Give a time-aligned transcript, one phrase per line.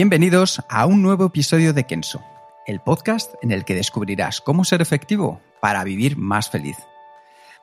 [0.00, 2.22] Bienvenidos a un nuevo episodio de Kenso,
[2.68, 6.76] el podcast en el que descubrirás cómo ser efectivo para vivir más feliz.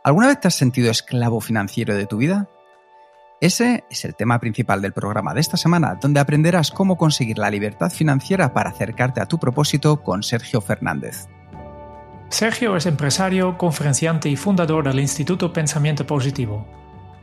[0.03, 2.49] ¿Alguna vez te has sentido esclavo financiero de tu vida?
[3.39, 7.49] Ese es el tema principal del programa de esta semana, donde aprenderás cómo conseguir la
[7.49, 11.30] libertad financiera para acercarte a tu propósito con Sergio Fernández.
[12.27, 16.67] Sergio es empresario, conferenciante y fundador del Instituto Pensamiento Positivo.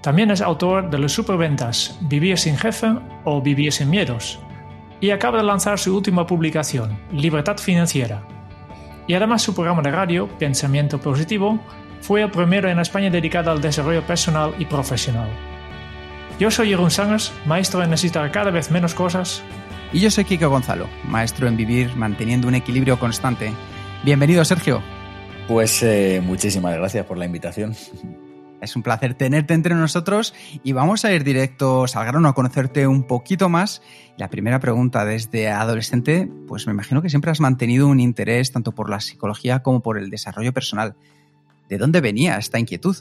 [0.01, 2.95] También es autor de los superventas Vivir sin jefe
[3.27, 4.41] o Vivir sin miedos
[5.03, 8.23] y acaba de lanzar su última publicación, Libertad Financiera.
[9.09, 11.59] Y además su programa de radio, Pensamiento Positivo,
[12.01, 15.29] fue el primero en España dedicado al desarrollo personal y profesional.
[16.39, 19.43] Yo soy Jeroen Sangers, maestro en necesitar cada vez menos cosas.
[19.93, 23.53] Y yo soy Kiko Gonzalo, maestro en vivir manteniendo un equilibrio constante.
[24.05, 24.83] Bienvenido, Sergio.
[25.49, 27.75] Pues eh, muchísimas gracias por la invitación.
[28.63, 33.09] Es un placer tenerte entre nosotros y vamos a ir directos al a conocerte un
[33.09, 33.83] poquito más.
[34.17, 38.71] La primera pregunta, desde adolescente, pues me imagino que siempre has mantenido un interés tanto
[38.71, 40.95] por la psicología como por el desarrollo personal.
[41.69, 42.97] ¿De dónde venía esta inquietud?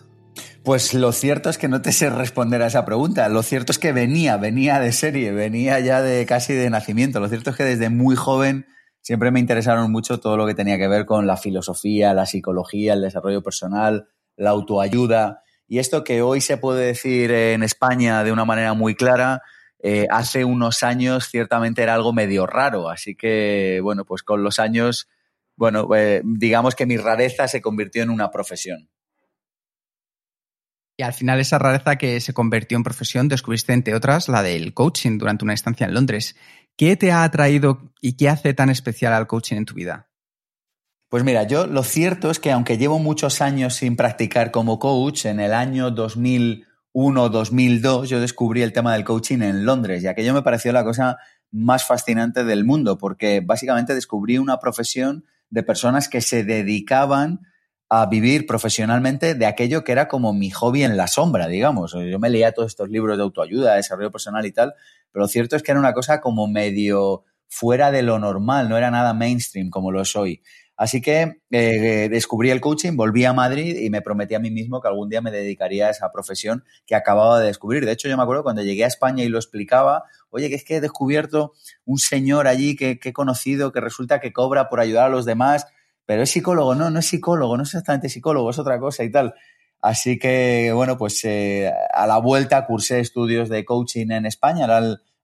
[0.64, 3.30] Pues lo cierto es que no te sé responder a esa pregunta.
[3.30, 7.20] Lo cierto es que venía, venía de serie, venía ya de casi de nacimiento.
[7.20, 8.66] Lo cierto es que desde muy joven
[9.02, 12.94] siempre me interesaron mucho todo lo que tenía que ver con la filosofía, la psicología,
[12.94, 15.44] el desarrollo personal, la autoayuda.
[15.72, 19.42] Y esto que hoy se puede decir en España de una manera muy clara,
[19.80, 22.90] eh, hace unos años ciertamente era algo medio raro.
[22.90, 25.08] Así que, bueno, pues con los años,
[25.56, 28.90] bueno, eh, digamos que mi rareza se convirtió en una profesión.
[30.98, 34.74] Y al final esa rareza que se convirtió en profesión descubriste, entre otras, la del
[34.74, 36.36] coaching durante una estancia en Londres.
[36.76, 40.11] ¿Qué te ha atraído y qué hace tan especial al coaching en tu vida?
[41.12, 45.26] Pues mira, yo lo cierto es que aunque llevo muchos años sin practicar como coach,
[45.26, 50.42] en el año 2001-2002 yo descubrí el tema del coaching en Londres y aquello me
[50.42, 51.18] pareció la cosa
[51.52, 57.42] más fascinante del mundo porque básicamente descubrí una profesión de personas que se dedicaban
[57.90, 61.92] a vivir profesionalmente de aquello que era como mi hobby en la sombra, digamos.
[61.92, 64.76] Yo me leía todos estos libros de autoayuda, de desarrollo personal y tal,
[65.12, 68.78] pero lo cierto es que era una cosa como medio fuera de lo normal, no
[68.78, 70.42] era nada mainstream como lo soy.
[70.82, 74.82] Así que eh, descubrí el coaching, volví a Madrid y me prometí a mí mismo
[74.82, 77.86] que algún día me dedicaría a esa profesión que acababa de descubrir.
[77.86, 80.64] De hecho, yo me acuerdo cuando llegué a España y lo explicaba, oye, que es
[80.64, 81.54] que he descubierto
[81.86, 85.68] un señor allí que, he conocido que resulta que cobra por ayudar a los demás,
[86.08, 86.74] pero es psicólogo.
[86.74, 89.36] No, no es psicólogo, no es exactamente psicólogo, es otra cosa y tal.
[89.82, 94.66] Así que, bueno, pues eh, a la vuelta cursé estudios de coaching en España,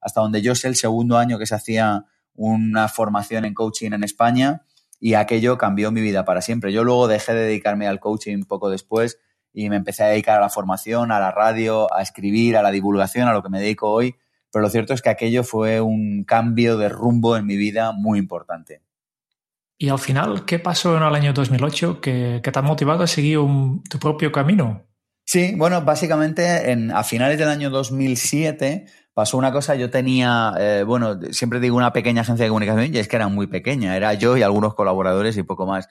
[0.02, 4.04] hasta donde yo sé el segundo año que se hacía una formación en coaching en
[4.04, 4.62] España
[5.00, 6.74] y aquello cambió mi vida para siempre.
[6.74, 9.20] Yo luego dejé de dedicarme al coaching poco después
[9.54, 12.72] y me empecé a dedicar a la formación, a la radio, a escribir, a la
[12.72, 14.16] divulgación, a lo que me dedico hoy.
[14.52, 18.20] Pero lo cierto es que aquello fue un cambio de rumbo en mi vida muy
[18.20, 18.82] importante.
[19.78, 23.08] Y al final, ¿qué pasó en el año 2008 que, que te ha motivado a
[23.08, 23.40] seguir
[23.90, 24.88] tu propio camino?
[25.24, 28.86] Sí, bueno, básicamente en, a finales del año 2007
[29.18, 33.00] pasó una cosa, yo tenía, eh, bueno, siempre digo una pequeña agencia de comunicación y
[33.00, 35.90] es que era muy pequeña, era yo y algunos colaboradores y poco más.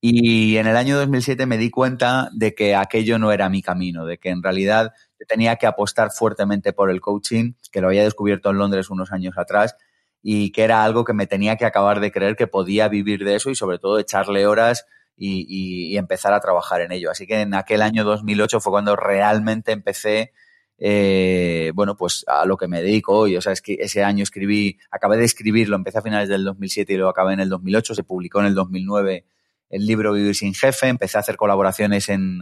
[0.00, 4.06] Y en el año 2007 me di cuenta de que aquello no era mi camino,
[4.06, 8.02] de que en realidad yo tenía que apostar fuertemente por el coaching, que lo había
[8.02, 9.76] descubierto en Londres unos años atrás,
[10.20, 13.36] y que era algo que me tenía que acabar de creer que podía vivir de
[13.36, 14.84] eso y sobre todo echarle horas
[15.16, 15.46] y,
[15.92, 17.12] y empezar a trabajar en ello.
[17.12, 20.32] Así que en aquel año 2008 fue cuando realmente empecé
[20.78, 23.36] eh, bueno, pues a lo que me dedico hoy.
[23.36, 26.92] O sea, es que ese año escribí, acabé de escribirlo, empecé a finales del 2007
[26.92, 29.24] y lo acabé en el 2008, se publicó en el 2009
[29.70, 32.40] el libro Vivir sin Jefe, empecé a hacer colaboraciones en,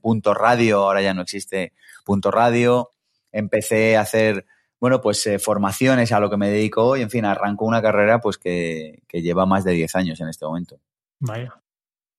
[0.00, 1.72] Punto Radio, ahora ya no existe
[2.04, 2.90] Punto Radio,
[3.32, 4.44] empecé a hacer,
[4.80, 8.20] bueno, pues eh, formaciones a lo que me dedico hoy, en fin, arrancó una carrera
[8.20, 10.78] pues que, que lleva más de 10 años en este momento.
[11.20, 11.63] Vaya.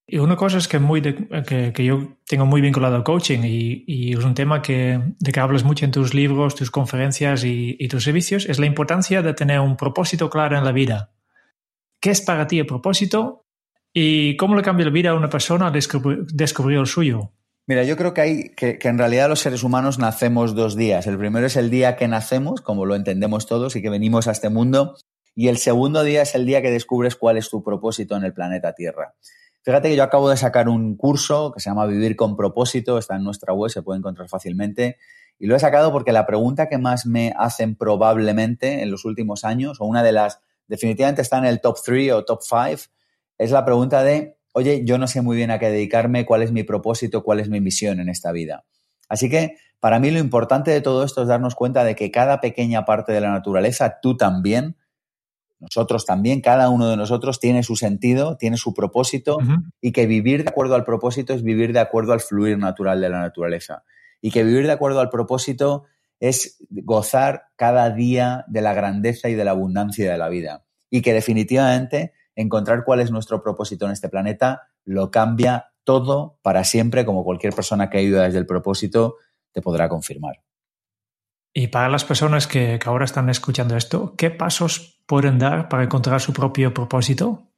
[0.08, 4.14] Y una cosa es que, muy que, que, yo tengo muy vinculado al coaching y,
[4.14, 8.04] es un tema que, de que hablas mucho en tus libros, tus conferencias y, tus
[8.04, 11.12] servicios, es la importancia de tener un propósito claro en la vida.
[12.00, 13.46] ¿Qué es para ti el propósito
[13.98, 17.32] ¿Y cómo le cambia la vida a una persona descubrir, el suyo?
[17.66, 21.08] Mira, yo creo que hay que, en realidad los seres humanos nacemos dos días.
[21.08, 24.34] El primero es el día que nacemos, como lo entendemos todos, y que venimos a
[24.34, 24.98] este mundo.
[25.34, 28.34] Y el segundo día es el día que descubres cuál es tu propósito en el
[28.34, 29.16] planeta Tierra.
[29.66, 33.16] Fíjate que yo acabo de sacar un curso que se llama Vivir con propósito, está
[33.16, 34.98] en nuestra web, se puede encontrar fácilmente.
[35.40, 39.44] Y lo he sacado porque la pregunta que más me hacen probablemente en los últimos
[39.44, 42.92] años, o una de las, definitivamente está en el top 3 o top 5,
[43.40, 46.52] es la pregunta de, oye, yo no sé muy bien a qué dedicarme, cuál es
[46.52, 48.66] mi propósito, cuál es mi misión en esta vida.
[49.10, 52.40] Así que para mí lo importante de todo esto es darnos cuenta de que cada
[52.40, 54.78] pequeña parte de la naturaleza, tú también,
[55.66, 59.40] nosotros también, cada uno de nosotros tiene su sentido, tiene su propósito
[59.82, 63.10] y que vivir de acuerdo al propósito es vivir de acuerdo al fluir natural de
[63.10, 63.84] la naturaleza.
[64.22, 65.86] Y que vivir de acuerdo al propósito
[66.20, 70.66] es gozar cada día de la grandeza y de la abundancia de la vida.
[70.90, 76.64] Y que definitivamente encontrar cuál es nuestro propósito en este planeta lo cambia todo para
[76.64, 79.16] siempre, como cualquier persona que ido desde el propósito
[79.52, 80.42] te podrá confirmar.
[81.58, 86.20] Y para las personas que, ahora están escuchando esto, ¿qué pasos pueden dar para encontrar
[86.20, 87.54] su propio propósito?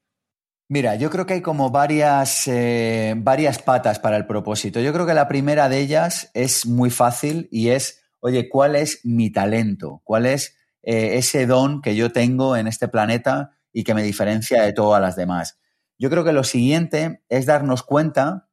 [0.69, 4.79] Mira, yo creo que hay como varias, eh, varias patas para el propósito.
[4.81, 9.03] Yo creo que la primera de ellas es muy fácil y es, oye, ¿cuál es
[9.03, 10.01] mi talento?
[10.03, 14.61] ¿Cuál es eh, ese don que yo tengo en este planeta y que me diferencia
[14.61, 15.59] de todas las demás?
[15.97, 18.47] Yo creo que lo siguiente es darnos cuenta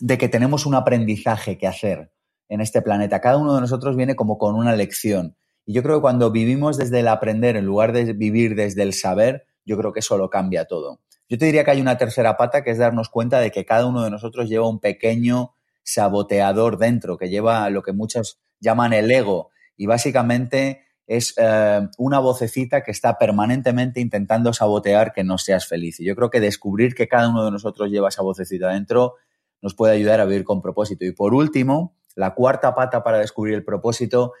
[0.00, 2.15] de que tenemos un aprendizaje que hacer
[2.48, 3.20] en este planeta.
[3.20, 5.36] Cada uno de nosotros viene como con una lección.
[5.64, 8.94] Y yo creo que cuando vivimos desde el aprender en lugar de vivir desde el
[8.94, 11.00] saber, yo creo que eso lo cambia todo.
[11.28, 13.86] Yo te diría que hay una tercera pata que es darnos cuenta de que cada
[13.86, 19.10] uno de nosotros lleva un pequeño saboteador dentro, que lleva lo que muchos llaman el
[19.10, 19.50] ego.
[19.76, 25.98] Y básicamente es eh, una vocecita que está permanentemente intentando sabotear que no seas feliz.
[25.98, 29.14] Y yo creo que descubrir que cada uno de nosotros lleva esa vocecita dentro
[29.62, 31.04] nos puede ayudar a vivir con propósito.
[31.04, 34.32] Y por último, la cuarta pata para descubrir el propósito,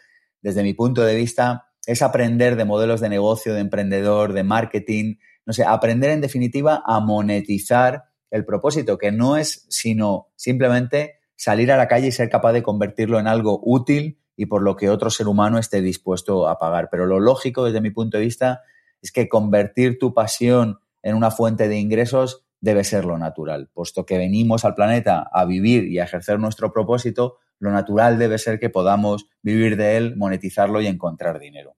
[0.42, 5.16] desde mi punto de vista, es aprender de modelos de negocio, de emprendedor, de marketing,
[5.44, 11.70] no sé, aprender en definitiva a monetizar el propósito, que no es sino simplemente salir
[11.70, 14.90] a la calle y ser capaz de convertirlo en algo útil y por lo que
[14.90, 16.88] otro ser humano esté dispuesto a pagar.
[16.90, 18.62] Pero lo lógico desde mi punto de vista
[19.00, 23.70] es que convertir tu pasión en una fuente de ingresos debe ser lo natural.
[23.72, 28.38] Puesto que venimos al planeta a vivir y a ejercer nuestro propósito, lo natural debe
[28.38, 31.76] ser que podamos vivir de él, monetizarlo y encontrar dinero.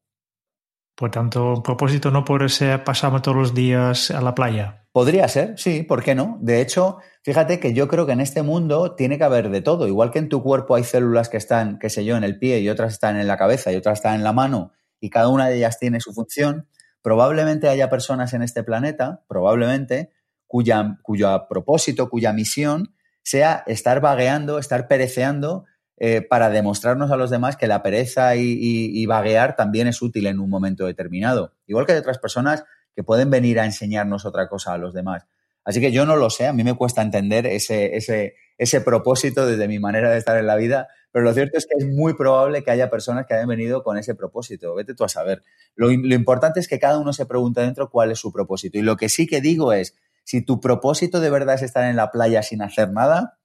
[0.94, 4.86] Por tanto, un propósito no puede ser pasarme todos los días a la playa.
[4.90, 6.38] Podría ser, sí, ¿por qué no?
[6.40, 9.86] De hecho, fíjate que yo creo que en este mundo tiene que haber de todo.
[9.86, 12.58] Igual que en tu cuerpo hay células que están, qué sé yo, en el pie
[12.60, 15.48] y otras están en la cabeza y otras están en la mano y cada una
[15.48, 16.68] de ellas tiene su función,
[17.02, 20.10] probablemente haya personas en este planeta, probablemente,
[20.46, 22.94] cuya, cuyo propósito, cuya misión
[23.28, 25.66] sea estar vagueando, estar pereceando
[25.98, 30.40] eh, para demostrarnos a los demás que la pereza y, vaguear también es útil en
[30.40, 31.52] un momento determinado.
[31.66, 32.64] Igual que hay otras personas
[32.94, 35.26] que pueden venir a enseñarnos otra cosa a los demás.
[35.62, 39.44] Así que yo no lo sé, a mí me cuesta entender ese, ese, ese propósito
[39.46, 42.14] desde mi manera de estar en la vida, pero lo cierto es que es muy
[42.14, 44.74] probable que haya personas que hayan venido con ese propósito.
[44.74, 45.42] Vete tú a saber.
[45.74, 48.78] Lo, lo importante es que cada uno se pregunte dentro cuál es su propósito.
[48.78, 49.94] Y lo que sí que digo es,
[50.28, 53.38] si tu propósito de verdad es estar en la playa sin hacer nada,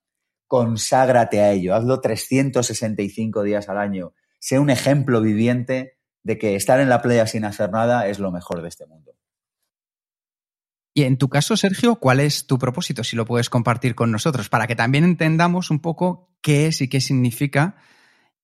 [0.46, 1.74] conságrate a ello.
[1.74, 4.12] Hazlo 365 días al año.
[4.38, 8.30] Sé un ejemplo viviente de que estar en la playa sin hacer nada es lo
[8.30, 9.16] mejor de este mundo.
[10.92, 13.02] Y en tu caso, Sergio, ¿cuál es tu propósito?
[13.02, 16.88] Si lo puedes compartir con nosotros, para que también entendamos un poco qué es y
[16.88, 17.76] qué significa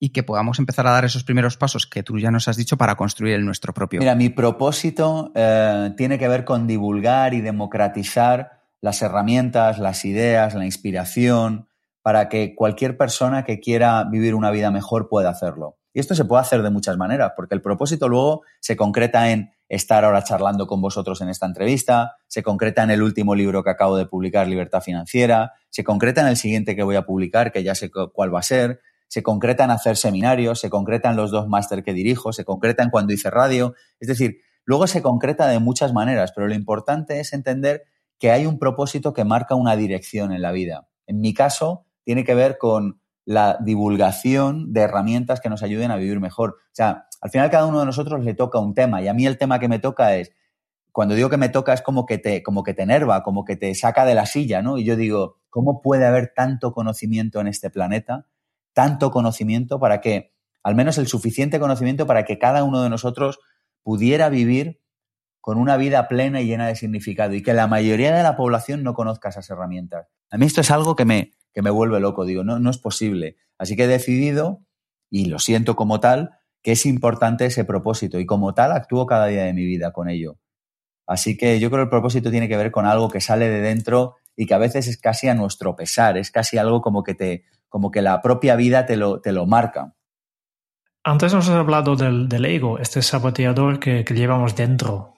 [0.03, 2.79] y que podamos empezar a dar esos primeros pasos que tú ya nos has dicho
[2.79, 4.01] para construir el nuestro propio.
[4.01, 10.55] Mira, mi propósito eh, tiene que ver con divulgar y democratizar las herramientas, las ideas,
[10.55, 11.69] la inspiración,
[12.03, 15.77] para que cualquier persona que quiera vivir una vida mejor pueda hacerlo.
[15.93, 19.51] Y esto se puede hacer de muchas maneras, porque el propósito luego se concreta en
[19.69, 23.71] estar ahora charlando con vosotros en esta entrevista, se concreta en el último libro que
[23.71, 27.63] acabo de publicar, Libertad Financiera, se concreta en el siguiente que voy a publicar, que
[27.63, 28.81] ya sé cuál va a ser,
[29.11, 32.85] se concreta en hacer seminarios, se concreta en los dos máster que dirijo, se concreta
[32.85, 33.75] en cuando hice radio.
[33.99, 37.83] Es decir, luego se concreta de muchas maneras, pero lo importante es entender
[38.21, 40.87] que hay un propósito que marca una dirección en la vida.
[41.09, 45.97] En mi caso, tiene que ver con la divulgación de herramientas que nos ayuden a
[45.97, 46.51] vivir mejor.
[46.51, 49.27] O sea, al final cada uno de nosotros le toca un tema y a mí
[49.27, 50.31] el tema que me toca es,
[50.93, 53.57] cuando digo que me toca es como que te, como que te enerva, como que
[53.57, 54.79] te saca de la silla, ¿no?
[54.79, 58.29] Y yo digo, ¿cómo puede haber tanto conocimiento en este planeta
[58.73, 63.39] tanto conocimiento para que, al menos el suficiente conocimiento para que cada uno de nosotros
[63.83, 64.81] pudiera vivir
[65.41, 68.83] con una vida plena y llena de significado y que la mayoría de la población
[68.83, 70.07] no conozca esas herramientas.
[70.31, 72.79] A mí esto es algo que me, que me vuelve loco, digo, no, no es
[72.79, 73.37] posible.
[73.59, 74.65] Así que he decidido,
[75.11, 76.31] y lo siento como tal,
[76.63, 80.09] que es importante ese propósito y como tal actúo cada día de mi vida con
[80.09, 80.39] ello.
[81.07, 83.61] Así que yo creo que el propósito tiene que ver con algo que sale de
[83.61, 87.15] dentro y que a veces es casi a nuestro pesar, es casi algo como que
[87.15, 89.95] te, como que la propia vida te lo, te lo marca.
[91.03, 95.15] Antes nos has hablado del, ego, este saboteador que, llevamos dentro,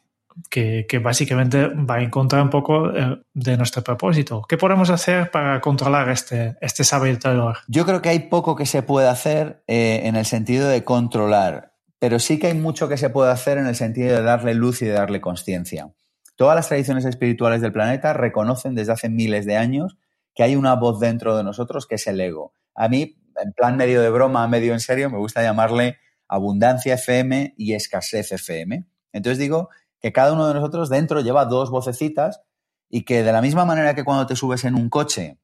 [0.48, 4.42] que, básicamente va a encontrar un poco eh, de nuestro propósito.
[4.48, 7.58] ¿Qué podemos hacer para controlar este, este saboteador?
[7.66, 11.72] Yo creo que hay poco que se puede hacer eh, en el sentido de controlar,
[11.98, 14.82] pero sí que hay mucho que se puede hacer en el sentido de darle luz
[14.82, 15.92] y de darle conciencia.
[16.36, 19.96] Todas las tradiciones espirituales del planeta reconocen desde hace miles de años
[20.34, 22.54] que hay una voz dentro de nosotros que es el ego.
[22.74, 25.98] A mí, en plan medio de broma, medio en serio, me gusta llamarle
[26.28, 28.86] abundancia FM y escasez FM.
[29.12, 29.68] Entonces digo
[30.00, 32.42] que cada uno de nosotros dentro lleva dos vocecitas
[32.88, 35.38] y que de la misma manera que cuando te subes en un coche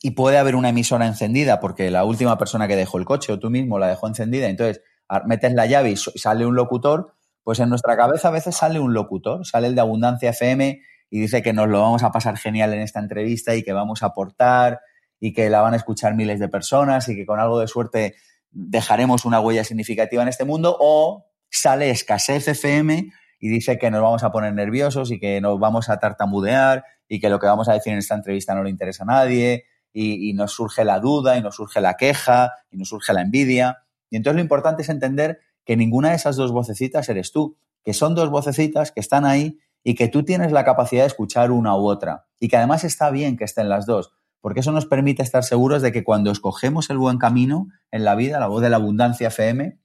[0.00, 3.38] y puede haber una emisora encendida porque la última persona que dejó el coche o
[3.38, 4.82] tú mismo la dejó encendida, entonces
[5.26, 8.94] metes la llave y sale un locutor, pues en nuestra cabeza a veces sale un
[8.94, 12.74] locutor, sale el de Abundancia FM y dice que nos lo vamos a pasar genial
[12.74, 14.80] en esta entrevista y que vamos a aportar
[15.20, 18.14] y que la van a escuchar miles de personas y que con algo de suerte
[18.50, 23.10] dejaremos una huella significativa en este mundo, o sale escasez FM
[23.40, 27.20] y dice que nos vamos a poner nerviosos y que nos vamos a tartamudear y
[27.20, 30.28] que lo que vamos a decir en esta entrevista no le interesa a nadie y,
[30.28, 33.78] y nos surge la duda y nos surge la queja y nos surge la envidia.
[34.10, 37.94] Y entonces lo importante es entender que ninguna de esas dos vocecitas eres tú, que
[37.94, 39.58] son dos vocecitas que están ahí
[39.88, 43.08] y que tú tienes la capacidad de escuchar una u otra y que además está
[43.08, 46.90] bien que estén las dos, porque eso nos permite estar seguros de que cuando escogemos
[46.90, 49.80] el buen camino en la vida, la voz de la abundancia FM,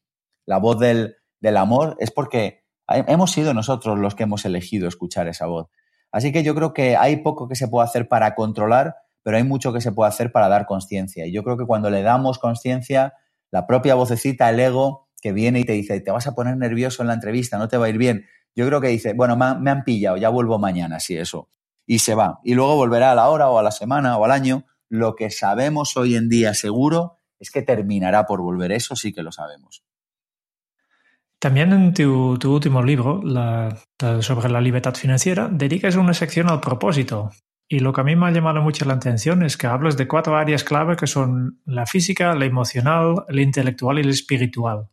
[0.45, 1.15] la voz del,
[1.55, 5.69] amor, es porque hemos sido nosotros los que hemos elegido escuchar esa voz.
[6.11, 9.45] Así que yo creo que hay poco que se puede hacer para controlar, pero hay
[9.45, 11.25] mucho que se puede hacer para dar conciencia.
[11.25, 13.13] Y yo creo que cuando le damos conciencia,
[13.51, 17.03] la propia vocecita, el ego, que viene y te dice, te vas a poner nervioso
[17.03, 18.25] en la entrevista, no te va a ir bien.
[18.55, 21.49] Yo creo que dice, bueno, me, han pillado, ya vuelvo mañana, si eso
[21.85, 22.39] y se va.
[22.43, 24.65] Y luego volverá a la hora o a la semana o al año.
[24.89, 28.71] Lo que sabemos hoy en día seguro es que terminará por volver.
[28.71, 29.83] Eso sí que lo sabemos.
[31.39, 33.21] También en tu, último libro,
[34.21, 37.31] sobre la libertad financiera, dedicas una sección al propósito.
[37.67, 40.07] Y lo que a mí me ha llamado mucho la atención es que hablas de
[40.07, 44.89] cuatro áreas clave que son la física, la emocional, la intelectual y la espiritual.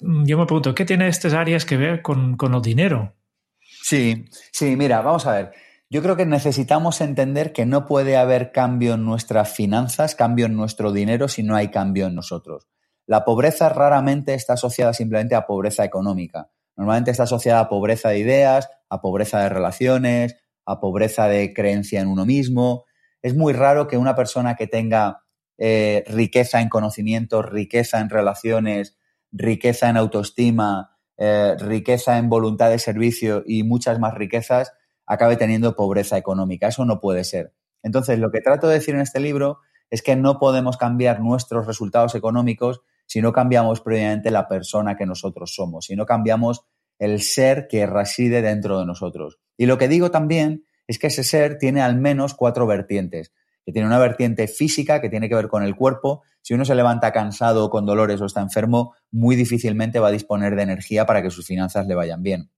[0.00, 3.14] Yo me pregunto, ¿qué tiene estas áreas que ver con, con el dinero?
[3.82, 5.52] Sí, sí, mira, vamos a ver.
[5.90, 10.56] Yo creo que necesitamos entender que no puede haber cambio en nuestras finanzas, cambio en
[10.56, 12.68] nuestro dinero si no hay cambio en nosotros.
[13.06, 16.50] La pobreza raramente está asociada simplemente a pobreza económica.
[16.76, 22.00] Normalmente está asociada a pobreza de ideas, a pobreza de relaciones, a pobreza de creencia
[22.00, 22.84] en uno mismo.
[23.20, 25.24] Es muy raro que una persona que tenga
[25.58, 28.96] eh, riqueza en conocimientos, riqueza en relaciones,
[29.32, 34.72] riqueza en autoestima, eh, riqueza en voluntad de servicio y muchas más riquezas,
[35.06, 36.68] acabe teniendo pobreza económica.
[36.68, 37.52] Eso no puede ser.
[37.82, 39.58] Entonces, lo que trato de decir en este libro
[39.90, 45.04] es que no podemos cambiar nuestros resultados económicos si no cambiamos previamente la persona que
[45.04, 46.64] nosotros somos, si no cambiamos
[46.98, 49.40] el ser que reside dentro de nosotros.
[49.56, 53.32] Y lo que digo también es que ese ser tiene al menos cuatro vertientes,
[53.72, 56.22] tiene una vertiente física que tiene que ver con el cuerpo.
[56.42, 60.56] Si uno se levanta cansado con dolores o está enfermo, muy difícilmente va a disponer
[60.56, 62.50] de energía para que sus finanzas le vayan bien.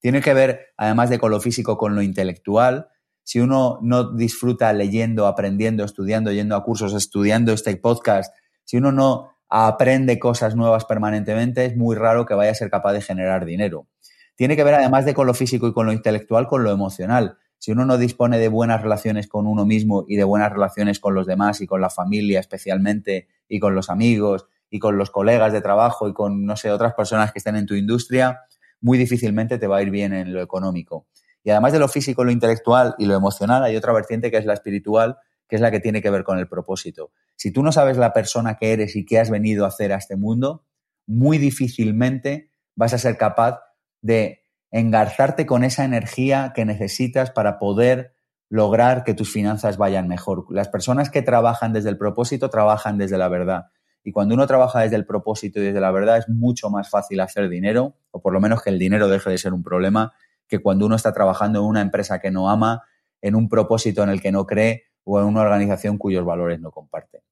[0.00, 2.88] Tiene que ver, además de con lo físico, con lo intelectual.
[3.22, 8.34] Si uno no disfruta leyendo, aprendiendo, estudiando, yendo a cursos, estudiando este podcast,
[8.64, 12.92] si uno no aprende cosas nuevas permanentemente, es muy raro que vaya a ser capaz
[12.92, 13.88] de generar dinero.
[14.36, 17.36] Tiene que ver, además de con lo físico y con lo intelectual, con lo emocional.
[17.60, 21.14] Si uno no dispone de buenas relaciones con uno mismo y de buenas relaciones con
[21.14, 25.52] los demás y con la familia especialmente y con los amigos y con los colegas
[25.52, 28.40] de trabajo y con, no sé, otras personas que estén en tu industria,
[28.80, 31.06] muy difícilmente te va a ir bien en lo económico.
[31.44, 34.46] Y además de lo físico, lo intelectual y lo emocional, hay otra vertiente que es
[34.46, 37.12] la espiritual, que es la que tiene que ver con el propósito.
[37.36, 39.96] Si tú no sabes la persona que eres y qué has venido a hacer a
[39.96, 40.64] este mundo,
[41.06, 43.60] muy difícilmente vas a ser capaz
[44.00, 44.39] de
[44.70, 48.14] engarzarte con esa energía que necesitas para poder
[48.48, 50.44] lograr que tus finanzas vayan mejor.
[50.50, 53.66] Las personas que trabajan desde el propósito trabajan desde la verdad.
[54.02, 57.20] Y cuando uno trabaja desde el propósito y desde la verdad es mucho más fácil
[57.20, 60.14] hacer dinero, o por lo menos que el dinero deje de ser un problema,
[60.48, 62.82] que cuando uno está trabajando en una empresa que no ama,
[63.22, 66.70] en un propósito en el que no cree o en una organización cuyos valores no
[66.70, 67.22] comparte.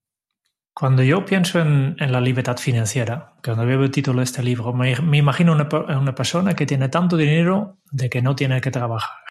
[0.79, 4.93] Cuando yo pienso en, la libertad financiera, cuando veo el título de este libro, me,
[5.19, 9.25] imagino una, persona que tiene tanto dinero de que no tiene que trabajar.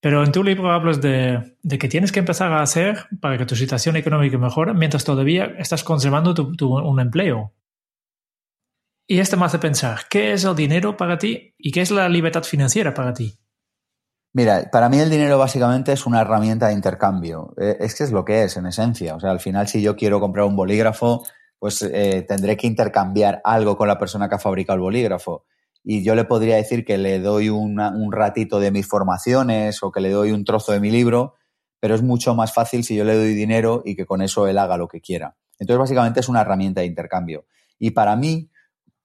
[0.00, 3.46] Pero en tu libro hablas de, de que tienes que empezar a hacer para que
[3.46, 7.54] tu situación económica mejore mientras todavía estás conservando tu, un empleo.
[9.06, 12.08] Y esto me hace pensar, ¿qué es el dinero para ti y qué es la
[12.08, 13.38] libertad financiera para ti?
[14.36, 17.54] Mira, para mí el dinero básicamente es una herramienta de intercambio.
[17.56, 19.14] Eh, es que es lo que es, en esencia.
[19.14, 21.24] O sea, al final, si yo quiero comprar un bolígrafo,
[21.60, 25.44] pues eh, tendré que intercambiar algo con la persona que ha fabricado el bolígrafo.
[25.84, 30.00] Y yo le podría decir que le doy un ratito de mis formaciones o que
[30.00, 31.34] le doy un trozo de mi libro,
[31.78, 34.58] pero es mucho más fácil si yo le doy dinero y que con eso él
[34.58, 35.36] haga lo que quiera.
[35.60, 37.46] Entonces, básicamente es una herramienta de intercambio.
[37.78, 38.50] Y para mí,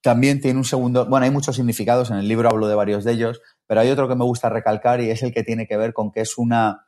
[0.01, 3.11] también tiene un segundo, bueno, hay muchos significados, en el libro hablo de varios de
[3.11, 5.93] ellos, pero hay otro que me gusta recalcar y es el que tiene que ver
[5.93, 6.87] con que es una,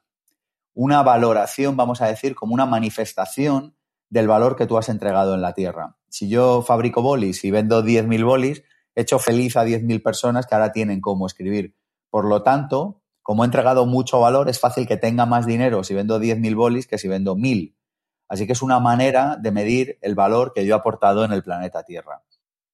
[0.73, 3.75] una valoración, vamos a decir, como una manifestación
[4.09, 5.97] del valor que tú has entregado en la tierra.
[6.09, 8.63] Si yo fabrico bolis y vendo 10.000 bolis,
[8.95, 11.75] he hecho feliz a 10.000 personas que ahora tienen cómo escribir.
[12.09, 15.93] Por lo tanto, como he entregado mucho valor, es fácil que tenga más dinero si
[15.93, 17.75] vendo 10.000 bolis que si vendo 1.000.
[18.27, 21.43] Así que es una manera de medir el valor que yo he aportado en el
[21.43, 22.23] planeta Tierra.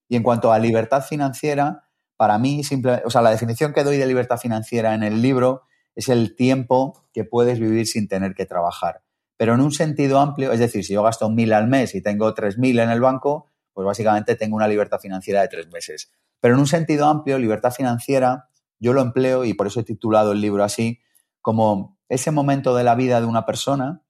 [0.07, 1.86] Y en cuanto a libertad financiera,
[2.17, 5.61] para mí, simple, o sea, la definición que doy de libertad financiera en el libro
[5.95, 9.03] es el tiempo que puedes vivir sin tener que trabajar.
[9.37, 12.33] Pero en un sentido amplio, es decir, si yo gasto mil al mes y tengo
[12.33, 16.11] tres mil en el banco, pues básicamente tengo una libertad financiera de tres meses.
[16.39, 20.31] Pero en un sentido amplio, libertad financiera, yo lo empleo, y por eso he titulado
[20.31, 20.99] el libro así,
[21.41, 24.01] como ese momento de la vida de una persona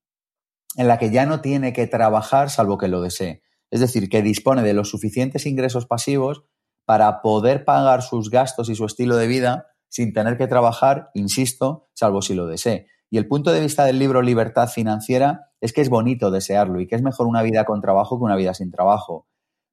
[0.77, 3.41] en la que ya no tiene que trabajar salvo que lo desee.
[3.69, 6.43] Es decir, que dispone de los suficientes ingresos pasivos
[6.87, 11.89] para poder pagar sus gastos y su estilo de vida sin tener que trabajar, insisto,
[11.93, 12.87] salvo si lo desee.
[13.09, 16.87] Y el punto de vista del libro Libertad Financiera es que es bonito desearlo y
[16.87, 19.27] que es mejor una vida con trabajo que una vida sin trabajo.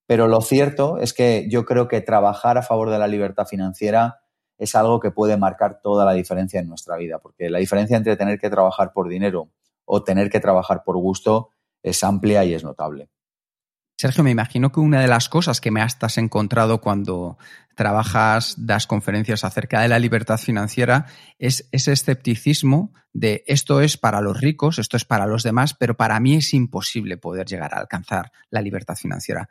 [0.09, 4.19] Pero lo cierto es que yo creo que trabajar a favor de la libertad financiera
[4.59, 8.17] es algo que puede marcar toda la diferencia en nuestra vida, porque la diferencia entre
[8.17, 9.51] tener que trabajar por dinero
[9.85, 13.09] o tener que trabajar por gusto es amplia y es notable.
[13.97, 17.39] Sergio, me imagino que una de las cosas que me has encontrado cuando
[17.77, 21.07] trabajas, das conferencias acerca de la libertad financiera,
[21.39, 25.97] es ese escepticismo de esto es para los ricos, esto es para los demás, pero
[25.97, 29.49] para mí es imposible poder llegar a alcanzar la libertad financiera.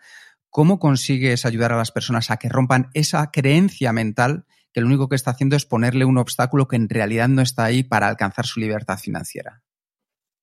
[0.49, 5.08] ¿Cómo consigues ayudar a las personas a que rompan esa creencia mental que lo único
[5.08, 8.45] que está haciendo es ponerle un obstáculo que en realidad no está ahí para alcanzar
[8.45, 9.63] su libertad financiera?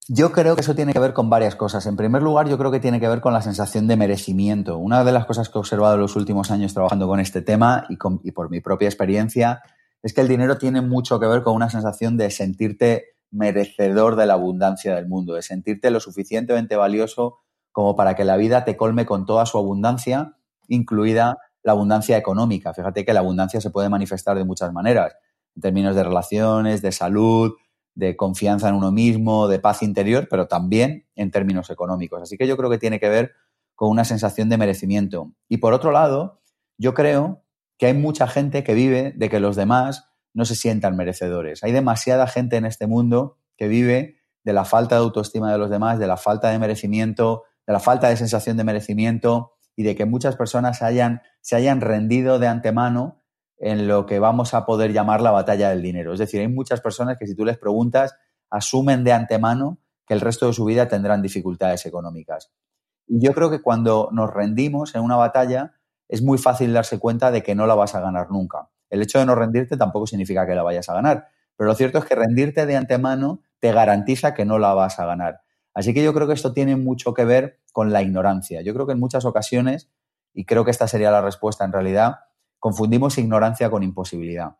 [0.07, 1.85] Yo creo que eso tiene que ver con varias cosas.
[1.85, 4.77] En primer lugar, yo creo que tiene que ver con la sensación de merecimiento.
[4.77, 7.85] Una de las cosas que he observado en los últimos años trabajando con este tema
[7.87, 9.61] y, por mi propia experiencia
[10.01, 14.25] es que el dinero tiene mucho que ver con una sensación de sentirte merecedor de
[14.25, 17.37] la abundancia del mundo, de sentirte lo suficientemente valioso
[17.71, 20.35] como para que la vida te colme con toda su abundancia,
[20.67, 22.73] incluida la abundancia económica.
[22.73, 25.13] Fíjate que la abundancia se puede manifestar de muchas maneras,
[25.55, 27.53] en términos de relaciones, de salud,
[27.95, 32.21] de confianza en uno mismo, de paz interior, pero también en términos económicos.
[32.21, 33.33] Así que yo creo que tiene que ver
[33.75, 35.33] con una sensación de merecimiento.
[35.49, 36.41] Y por otro lado,
[36.77, 37.43] yo creo
[37.77, 41.63] que hay mucha gente que vive de que los demás no se sientan merecedores.
[41.63, 45.69] Hay demasiada gente en este mundo que vive de la falta de autoestima de los
[45.69, 49.95] demás, de la falta de merecimiento, de la falta de sensación de merecimiento y de
[49.95, 53.20] que muchas personas hayan, se hayan rendido de antemano
[53.61, 56.13] en lo que vamos a poder llamar la batalla del dinero.
[56.13, 58.17] Es decir, hay muchas personas que si tú les preguntas,
[58.49, 62.51] asumen de antemano que el resto de su vida tendrán dificultades económicas.
[63.07, 65.75] Y yo creo que cuando nos rendimos en una batalla,
[66.09, 68.69] es muy fácil darse cuenta de que no la vas a ganar nunca.
[68.89, 71.99] El hecho de no rendirte tampoco significa que la vayas a ganar, pero lo cierto
[71.99, 75.41] es que rendirte de antemano te garantiza que no la vas a ganar.
[75.75, 78.61] Así que yo creo que esto tiene mucho que ver con la ignorancia.
[78.61, 79.91] Yo creo que en muchas ocasiones,
[80.33, 82.15] y creo que esta sería la respuesta en realidad,
[82.61, 84.55] confundimos ignorancia con imposibilidad.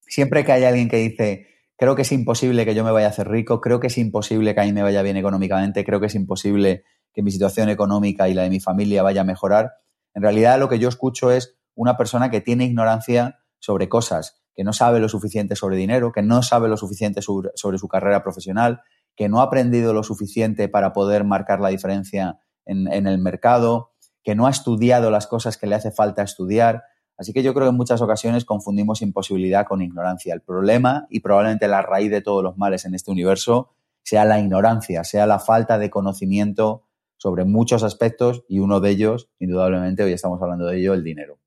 [0.00, 1.46] Siempre que hay alguien que dice,
[1.76, 4.54] creo que es imposible que yo me vaya a hacer rico, creo que es imposible
[4.54, 8.28] que a mí me vaya bien económicamente, creo que es imposible que mi situación económica
[8.28, 9.74] y la de mi familia vaya a mejorar,
[10.14, 14.64] en realidad lo que yo escucho es una persona que tiene ignorancia sobre cosas, que
[14.64, 18.80] no sabe lo suficiente sobre dinero, que no sabe lo suficiente sobre, su carrera profesional,
[19.14, 23.92] que no ha aprendido lo suficiente para poder marcar la diferencia en, el mercado,
[24.24, 26.84] que no ha estudiado las cosas que le hace falta estudiar,
[27.18, 30.34] Así que yo creo que en muchas ocasiones confundimos imposibilidad con ignorancia.
[30.34, 33.70] El problema y probablemente la raíz de todos los males en este universo
[34.02, 36.84] sea la ignorancia, sea la falta de conocimiento
[37.16, 41.38] sobre muchos aspectos y uno de ellos, indudablemente, hoy estamos hablando de ello, el dinero.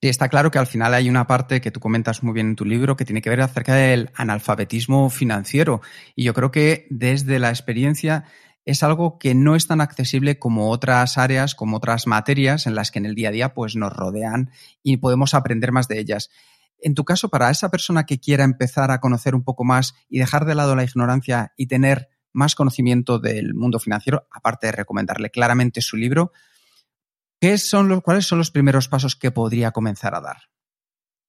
[0.00, 2.56] Sí, está claro que al final hay una parte que tú comentas muy bien en
[2.56, 5.80] tu libro que tiene que ver acerca del analfabetismo financiero.
[6.14, 8.24] Y yo creo que desde la experiencia
[8.66, 12.90] es algo que no es tan accesible como otras áreas, como otras materias en las
[12.90, 14.50] que en el día a día pues, nos rodean
[14.82, 16.30] y podemos aprender más de ellas.
[16.78, 20.18] En tu caso, para esa persona que quiera empezar a conocer un poco más y
[20.18, 25.30] dejar de lado la ignorancia y tener más conocimiento del mundo financiero, aparte de recomendarle
[25.30, 26.32] claramente su libro,
[27.40, 30.36] ¿qué son los, ¿cuáles son los primeros pasos que podría comenzar a dar?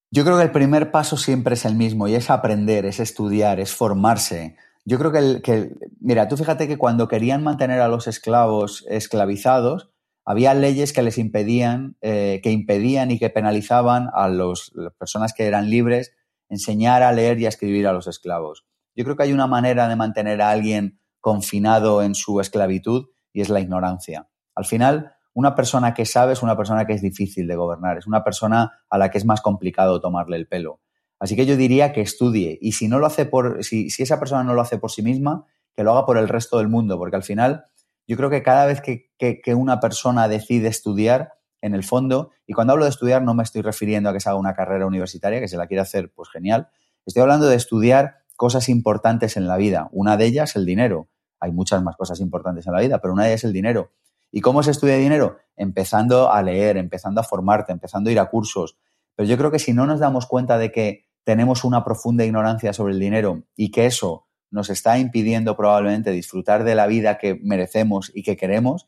[0.09, 3.59] Yo creo que el primer paso siempre es el mismo y es aprender, es estudiar,
[3.59, 4.57] es formarse.
[4.89, 8.85] Yo creo que, el, que mira, tú fíjate que cuando querían mantener a los esclavos
[8.87, 9.89] esclavizados,
[10.23, 15.33] había leyes que les impedían, eh, que impedían y que penalizaban a los, las personas
[15.33, 16.13] que eran libres
[16.47, 18.65] enseñar a leer y a escribir a los esclavos.
[18.95, 23.41] Yo creo que hay una manera de mantener a alguien confinado en su esclavitud y
[23.41, 24.29] es la ignorancia.
[24.55, 28.07] Al final, una persona que sabe es una persona que es difícil de gobernar, es
[28.07, 30.79] una persona a la que es más complicado tomarle el pelo.
[31.19, 34.43] Así que yo diría que estudie y si no lo hace por, si, esa persona
[34.43, 37.15] no lo hace por sí misma, que lo haga por el resto del mundo, porque
[37.15, 37.65] al final
[38.07, 42.73] yo creo que cada vez que, una persona decide estudiar, en el fondo, y cuando
[42.73, 45.47] hablo de estudiar no me estoy refiriendo a que se haga una carrera universitaria, que
[45.47, 46.69] se la quiere hacer, pues genial.
[47.05, 49.89] Estoy hablando de estudiar cosas importantes en la vida.
[49.91, 51.09] Una de ellas, el dinero.
[51.39, 53.91] Hay muchas más cosas importantes en la vida, pero una de ellas es el dinero.
[54.31, 55.37] ¿Y cómo se estudia dinero?
[55.55, 58.77] Empezando a leer, empezando a formarte, empezando a ir a cursos.
[59.15, 62.71] Pero yo creo que si no nos damos cuenta de que tenemos una profunda ignorancia
[62.71, 67.37] sobre el dinero y que eso nos está impidiendo probablemente disfrutar de la vida que
[67.43, 68.87] merecemos y que queremos,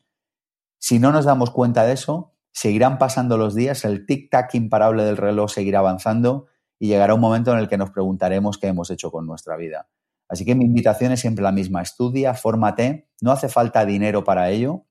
[0.78, 5.18] si no nos damos cuenta de eso, seguirán pasando los días, el tic-tac imparable del
[5.18, 6.46] reloj seguirá avanzando
[6.78, 9.90] y llegará un momento en el que nos preguntaremos qué hemos hecho con nuestra vida.
[10.26, 14.48] Así que mi invitación es siempre la misma, estudia, fórmate, no hace falta dinero para
[14.48, 14.86] ello.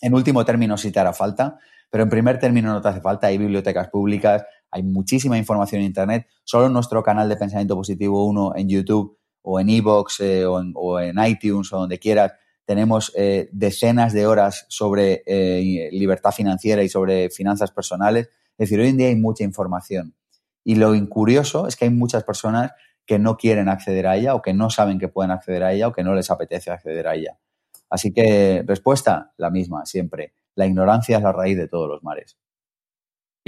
[0.00, 1.58] En último término sí te hará falta,
[1.90, 5.86] pero en primer término no te hace falta, hay bibliotecas públicas, hay muchísima información en
[5.86, 10.44] Internet, solo en nuestro canal de Pensamiento Positivo 1 en YouTube o en Evox eh,
[10.46, 12.32] o, en, iTunes o donde quieras,
[12.64, 18.28] tenemos eh, decenas de horas sobre eh, libertad financiera y sobre finanzas personales.
[18.58, 20.14] Es decir, hoy en día hay mucha información.
[20.64, 22.72] Y lo incurioso es que hay muchas personas
[23.06, 25.88] que no quieren acceder a ella o que no saben que pueden acceder a ella
[25.88, 27.38] o que no les apetece acceder a ella.
[27.88, 30.34] Así que respuesta, la misma, siempre.
[30.54, 32.36] La ignorancia es la raíz de todos los mares.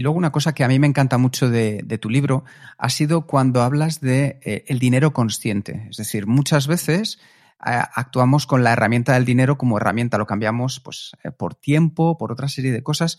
[0.01, 2.43] Y luego una cosa que a mí me encanta mucho de, tu libro
[2.79, 5.89] ha sido cuando hablas de eh, el dinero consciente.
[5.91, 7.19] Es decir, muchas veces
[7.67, 12.17] eh, actuamos con la herramienta del dinero como herramienta, lo cambiamos pues, eh, por tiempo,
[12.17, 13.19] por otra serie de cosas.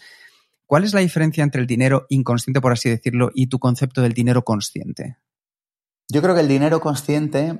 [0.65, 4.13] ¿Cuál es la diferencia entre el dinero inconsciente, por así decirlo, y tu concepto del
[4.13, 5.17] dinero consciente?
[6.09, 7.59] Yo creo que el dinero consciente,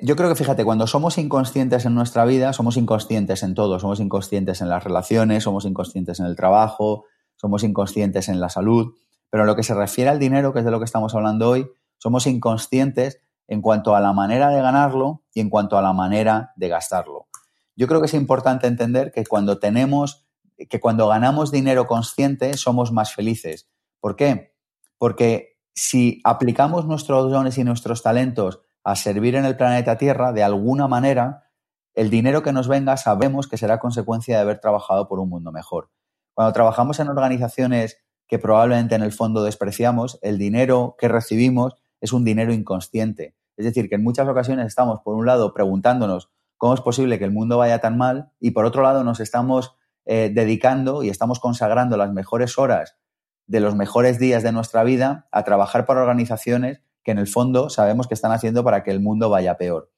[0.00, 3.98] yo creo que fíjate, cuando somos inconscientes en nuestra vida, somos inconscientes en todo, somos
[3.98, 7.06] inconscientes en las relaciones, somos inconscientes en el trabajo,
[7.40, 8.94] somos inconscientes en la salud,
[9.30, 11.48] pero en lo que se refiere al dinero, que es de lo que estamos hablando
[11.48, 15.94] hoy, somos inconscientes en cuanto a la manera de ganarlo y en cuanto a la
[15.94, 17.28] manera de gastarlo.
[17.76, 20.26] Yo creo que es importante entender que cuando tenemos,
[20.68, 23.70] que cuando ganamos dinero consciente somos más felices.
[24.00, 24.52] ¿Por qué?
[24.98, 30.42] Porque si aplicamos nuestros dones y nuestros talentos a servir en el planeta Tierra, de
[30.42, 31.44] alguna manera,
[31.94, 35.52] el dinero que nos venga sabemos que será consecuencia de haber trabajado por un mundo
[35.52, 35.88] mejor.
[36.40, 42.14] Cuando trabajamos en organizaciones que probablemente en el fondo despreciamos, el dinero que recibimos es
[42.14, 43.36] un dinero inconsciente.
[43.58, 47.26] Es decir, que en muchas ocasiones estamos, por un lado, preguntándonos cómo es posible que
[47.26, 49.76] el mundo vaya tan mal y por otro lado nos estamos
[50.06, 52.96] eh, dedicando y estamos consagrando las mejores horas
[53.46, 57.68] de los mejores días de nuestra vida a trabajar para organizaciones que en el fondo
[57.68, 59.92] sabemos que están haciendo para que el mundo vaya peor.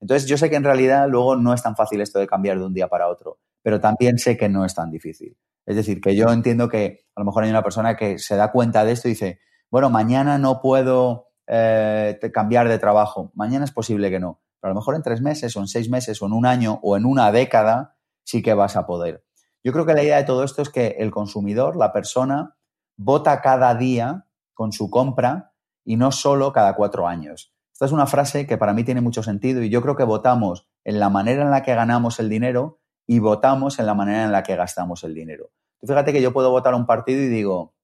[0.00, 2.64] Entonces yo sé que en realidad luego no es tan fácil esto de cambiar de
[2.64, 5.38] un día para otro, pero también sé que no es tan difícil.
[5.64, 8.52] Es decir, que yo entiendo que a lo mejor hay una persona que se da
[8.52, 13.32] cuenta de esto y dice, bueno, mañana no puedo eh, cambiar de trabajo.
[13.34, 14.42] Mañana es posible que no.
[14.60, 16.78] Pero a lo mejor en tres meses o en seis meses o en un año
[16.82, 19.24] o en una década sí que vas a poder.
[19.64, 22.58] Yo creo que la idea de todo esto es que el consumidor, la persona,
[22.98, 25.54] vota cada día con su compra
[25.86, 27.54] y no solo cada cuatro años.
[27.72, 30.68] Esta es una frase que para mí tiene mucho sentido y yo creo que votamos
[30.84, 34.32] en la manera en la que ganamos el dinero y votamos en la manera en
[34.32, 35.50] la que gastamos el dinero.
[35.82, 37.74] fíjate que yo puedo votar un partido y digo,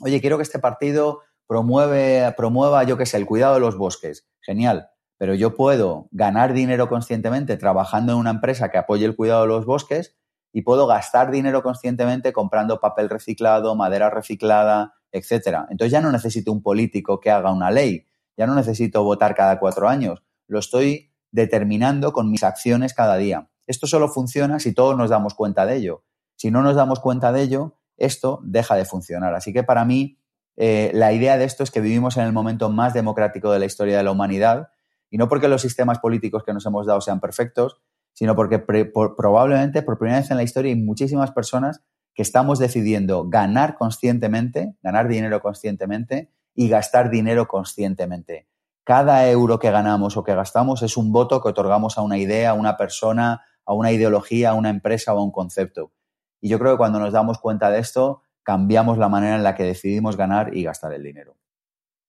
[0.00, 4.28] oye, quiero que este partido promueve, promueva, yo qué sé, el cuidado de los bosques.
[4.40, 4.88] Genial.
[5.18, 9.48] Pero yo puedo ganar dinero conscientemente trabajando en una empresa que apoye el cuidado de
[9.48, 10.16] los bosques
[10.52, 15.66] y puedo gastar dinero conscientemente comprando papel reciclado, madera reciclada, etcétera.
[15.70, 19.58] Entonces ya no necesito un político que haga una ley, ya no necesito votar cada
[19.58, 20.22] cuatro años.
[20.46, 23.48] Lo estoy determinando con mis acciones cada día.
[23.66, 26.04] Esto solo funciona si todos nos damos cuenta de ello.
[26.36, 29.34] Si no nos damos cuenta de ello, esto deja de funcionar.
[29.34, 30.18] Así que para mí,
[30.56, 33.64] eh, la idea de esto es que vivimos en el momento más democrático de la
[33.64, 34.70] historia de la humanidad,
[35.10, 37.78] y no porque los sistemas políticos que nos hemos dado sean perfectos,
[38.12, 41.82] sino porque probablemente por primera vez en la historia hay muchísimas personas
[42.14, 48.48] que estamos decidiendo ganar conscientemente, ganar dinero conscientemente y gastar dinero conscientemente.
[48.84, 52.50] Cada euro que ganamos o que gastamos es un voto que otorgamos a una idea,
[52.50, 55.92] a una persona, a una ideología, a una empresa o a un concepto.
[56.40, 59.54] Y yo creo que cuando nos damos cuenta de esto, cambiamos la manera en la
[59.54, 61.36] que decidimos ganar y gastar el dinero.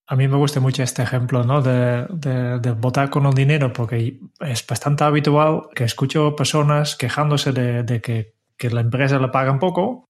[0.06, 1.62] A mí me gusta mucho este ejemplo ¿no?
[1.62, 8.02] de, de, votar con el dinero porque es bastante habitual que escucho personas quejándose de,
[8.02, 8.34] que,
[8.70, 10.06] la empresa le pagan poco,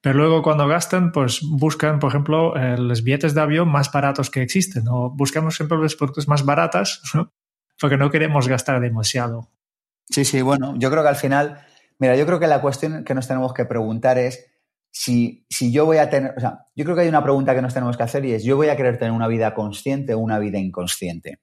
[0.00, 4.30] pero luego cuando gastan, pues buscan, por ejemplo, eh, los billetes de avión más baratos
[4.30, 7.02] que existen o buscamos siempre los productos más baratos
[7.80, 9.48] porque no queremos gastar demasiado.
[10.10, 11.60] Sí, sí, bueno, yo creo que al final,
[11.98, 14.46] mira, yo creo que la cuestión que nos tenemos que preguntar es
[14.90, 17.62] si, si yo voy a tener, o sea, yo creo que hay una pregunta que
[17.62, 20.18] nos tenemos que hacer y es, ¿yo voy a querer tener una vida consciente o
[20.18, 21.40] una vida inconsciente?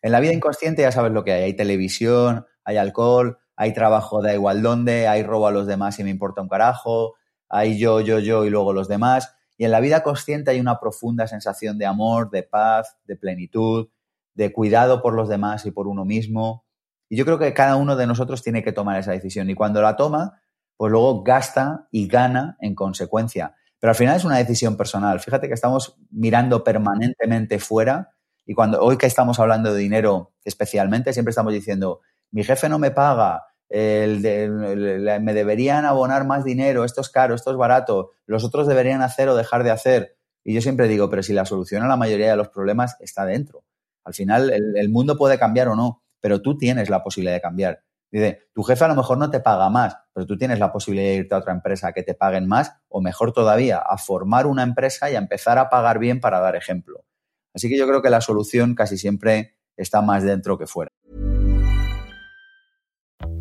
[0.00, 4.22] En la vida inconsciente ya sabes lo que hay, hay televisión, hay alcohol, hay trabajo
[4.22, 7.14] da igual dónde, hay robo a los demás y me importa un carajo,
[7.48, 9.34] hay yo, yo, yo y luego los demás.
[9.56, 13.88] Y en la vida consciente hay una profunda sensación de amor, de paz, de plenitud,
[14.34, 16.63] de cuidado por los demás y por uno mismo.
[17.08, 19.50] Y yo creo que cada uno de nosotros tiene que tomar esa decisión.
[19.50, 20.40] Y cuando la toma,
[20.76, 23.54] pues luego gasta y gana en consecuencia.
[23.78, 25.20] Pero al final es una decisión personal.
[25.20, 28.14] Fíjate que estamos mirando permanentemente fuera
[28.46, 32.78] y cuando hoy que estamos hablando de dinero especialmente, siempre estamos diciendo, mi jefe no
[32.78, 38.66] me paga, me deberían abonar más dinero, esto es caro, esto es barato, los otros
[38.66, 40.16] deberían hacer o dejar de hacer.
[40.44, 43.24] Y yo siempre digo, pero si la solución a la mayoría de los problemas está
[43.24, 43.64] dentro.
[44.04, 47.82] Al final el mundo puede cambiar o no, pero tú tienes la posibilidad de cambiar.
[48.10, 51.10] Dice, tu jefe a lo mejor no te paga más, pero tú tienes la posibilidad
[51.10, 54.62] de irte a otra empresa que te paguen más o mejor todavía, a formar una
[54.62, 57.04] empresa y a empezar a pagar bien para dar ejemplo.
[57.52, 60.90] Así que yo creo que la solución casi siempre está más dentro que fuera.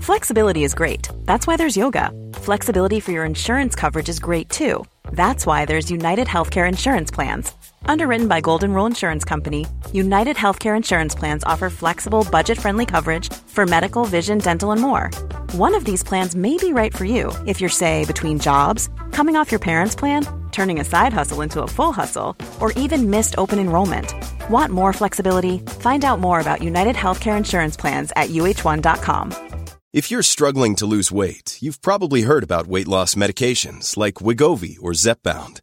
[0.01, 1.07] Flexibility is great.
[1.25, 2.11] That's why there's yoga.
[2.41, 4.83] Flexibility for your insurance coverage is great too.
[5.13, 7.53] That's why there's United Healthcare Insurance Plans.
[7.85, 13.31] Underwritten by Golden Rule Insurance Company, United Healthcare Insurance Plans offer flexible, budget friendly coverage
[13.47, 15.09] for medical, vision, dental, and more.
[15.53, 19.35] One of these plans may be right for you if you're, say, between jobs, coming
[19.35, 23.35] off your parents' plan, turning a side hustle into a full hustle, or even missed
[23.37, 24.13] open enrollment.
[24.49, 25.59] Want more flexibility?
[25.79, 29.33] Find out more about United Healthcare Insurance Plans at uh1.com.
[29.91, 34.77] If you're struggling to lose weight, you've probably heard about weight loss medications like Wigovi
[34.81, 35.62] or Zepbound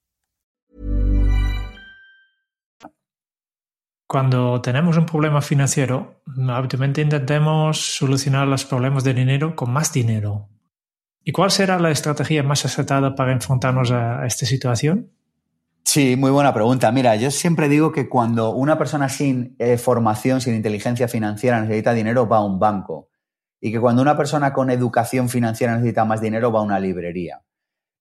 [4.11, 10.49] Cuando tenemos un problema financiero, habitualmente intentemos solucionar los problemas de dinero con más dinero.
[11.23, 15.13] ¿Y cuál será la estrategia más acertada para enfrentarnos a esta situación?
[15.85, 16.91] Sí, muy buena pregunta.
[16.91, 21.93] Mira, yo siempre digo que cuando una persona sin eh, formación, sin inteligencia financiera necesita
[21.93, 23.07] dinero, va a un banco.
[23.61, 27.43] Y que cuando una persona con educación financiera necesita más dinero, va a una librería.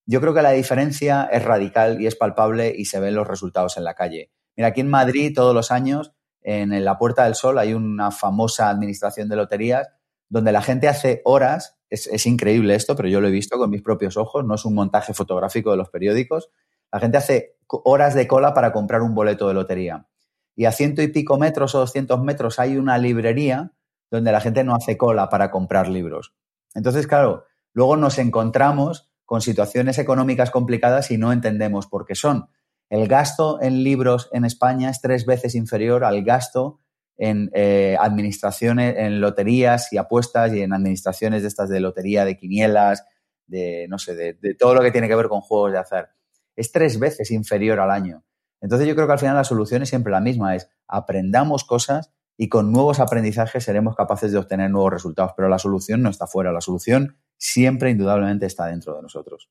[0.06, 3.76] Yo creo que la diferencia es radical y es palpable y se ven los resultados
[3.76, 4.32] en la calle.
[4.60, 8.68] Mira, aquí en Madrid todos los años, en la Puerta del Sol, hay una famosa
[8.68, 9.88] administración de loterías
[10.28, 13.80] donde la gente hace horas, es, increíble esto, pero yo lo he visto con mis
[13.80, 16.50] propios ojos, no es un montaje fotográfico de los periódicos,
[16.92, 20.06] la gente hace horas de cola para comprar un boleto de lotería.
[20.54, 23.72] Y a ciento y pico metros o doscientos metros hay una librería
[24.10, 26.34] donde la gente no hace cola para comprar libros.
[26.74, 32.50] Entonces, claro, luego nos encontramos con situaciones económicas complicadas y no entendemos por qué son.
[32.90, 36.80] El gasto en libros en España es tres veces inferior al gasto
[37.16, 42.36] en eh, administraciones, en loterías y apuestas y en administraciones de estas de lotería, de
[42.36, 43.04] quinielas,
[43.46, 46.10] de no sé, de, de todo lo que tiene que ver con juegos de azar.
[46.56, 48.24] Es tres veces inferior al año.
[48.60, 52.12] Entonces yo creo que al final la solución es siempre la misma, es aprendamos cosas
[52.36, 56.26] y con nuevos aprendizajes seremos capaces de obtener nuevos resultados, pero la solución no está
[56.26, 59.50] fuera, la solución siempre indudablemente está dentro de nosotros.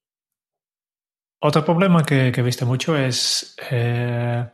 [1.41, 4.45] Otro problema que, que he mucho es eh,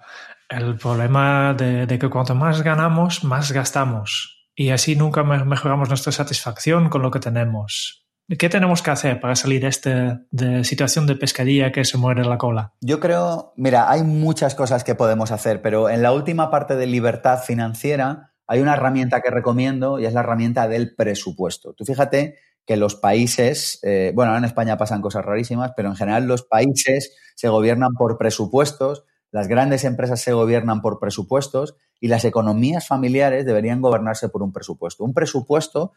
[0.50, 4.48] el problema de, que cuanto más ganamos, más gastamos.
[4.56, 8.06] Y así nunca mejoramos nuestra satisfacción con lo que tenemos.
[8.39, 12.24] ¿Qué tenemos que hacer para salir de esta de situación de pescadilla que se muere
[12.24, 12.74] la cola?
[12.82, 16.88] Yo creo, mira, hay muchas cosas que podemos hacer, pero en la última parte de
[16.88, 21.74] libertad financiera hay una herramienta que recomiendo y es la herramienta del presupuesto.
[21.74, 26.25] Tú fíjate que los países, eh, bueno, en España pasan cosas rarísimas, pero en general
[26.25, 32.25] los países se gobiernan por presupuestos, las grandes empresas se gobiernan por presupuestos y las
[32.25, 35.04] economías familiares deberían gobernarse por un presupuesto.
[35.04, 35.91] Un presupuesto,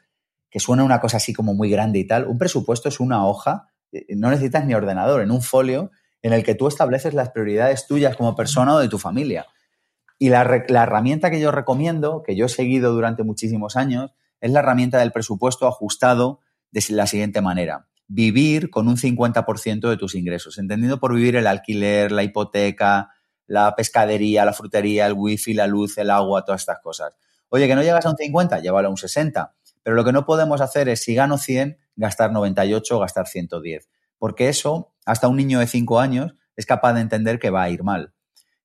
[0.50, 3.68] que suena una cosa así como muy grande y tal, un presupuesto es una hoja,
[3.92, 7.86] eh, no necesitas ni ordenador, en un folio en el que tú estableces las prioridades
[7.86, 9.46] tuyas como persona o de tu familia.
[10.18, 14.50] Y la, la herramienta que yo recomiendo, que yo he seguido durante muchísimos años, es
[14.50, 17.86] la herramienta del presupuesto ajustado de la siguiente manera.
[18.06, 23.10] Vivir con un 50% de tus ingresos, entendiendo por vivir el alquiler, la hipoteca,
[23.46, 27.16] la pescadería, la frutería, el wifi, la luz, el agua, todas estas cosas.
[27.48, 29.54] Oye, que no llegas a un 50, llévalo a un 60.
[29.82, 33.88] Pero lo que no podemos hacer es, si gano 100, gastar 98 o gastar 110.
[34.18, 37.70] Porque eso, hasta un niño de 5 años, es capaz de entender que va a
[37.70, 38.12] ir mal.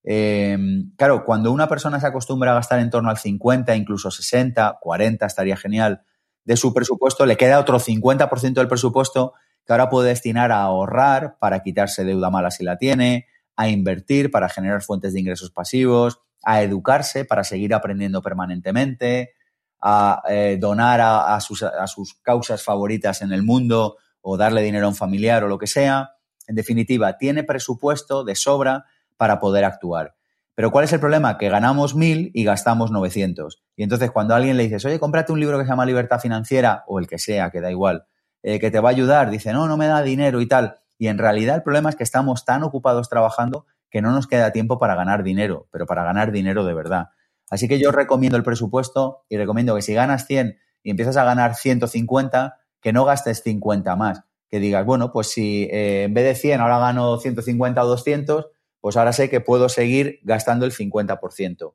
[0.03, 0.57] Eh,
[0.97, 5.25] claro, cuando una persona se acostumbra a gastar en torno al 50, incluso 60, 40,
[5.25, 6.03] estaría genial,
[6.45, 9.33] de su presupuesto, le queda otro 50% del presupuesto
[9.65, 14.31] que ahora puede destinar a ahorrar para quitarse deuda mala si la tiene, a invertir
[14.31, 19.33] para generar fuentes de ingresos pasivos, a educarse para seguir aprendiendo permanentemente,
[19.81, 24.85] a eh, donar a, sus, a sus causas favoritas en el mundo o darle dinero
[24.85, 26.15] a un familiar o lo que sea.
[26.47, 28.85] En definitiva, tiene presupuesto de sobra
[29.17, 30.15] para poder actuar.
[30.55, 31.37] Pero ¿cuál es el problema?
[31.37, 33.63] Que ganamos mil y gastamos 900.
[33.75, 36.83] Y entonces cuando alguien le dices, oye, cómprate un libro que se llama Libertad Financiera,
[36.87, 38.05] o el que sea, que da igual,
[38.43, 40.77] eh, que te va a ayudar, dice, no, no me da dinero y tal.
[40.97, 44.51] Y en realidad el problema es que estamos tan ocupados trabajando que no nos queda
[44.51, 47.09] tiempo para ganar dinero, pero para ganar dinero de verdad.
[47.49, 51.23] Así que yo recomiendo el presupuesto y recomiendo que si ganas 100 y empiezas a
[51.23, 54.23] ganar 150, que no gastes 50 más.
[54.49, 58.47] Que digas, bueno, pues si eh, en vez de 100 ahora gano 150 o 200,
[58.83, 61.73] pues ahora sé que puedo seguir gastando el 50%.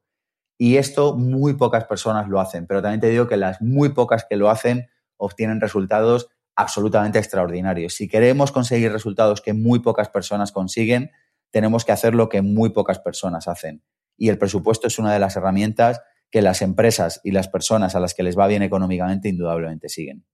[0.59, 4.27] Y esto muy pocas personas lo hacen, pero también te digo que las muy pocas
[4.29, 7.94] que lo hacen obtienen resultados absolutamente extraordinarios.
[7.94, 11.11] Si queremos conseguir resultados que muy pocas personas consiguen,
[11.51, 13.83] tenemos que hacer lo que muy pocas personas hacen.
[14.18, 18.01] Y el presupuesto es una de las herramientas que las empresas y las personas a
[18.01, 20.27] las que les va bien económicamente indudablemente siguen.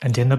[0.00, 0.38] Entiendo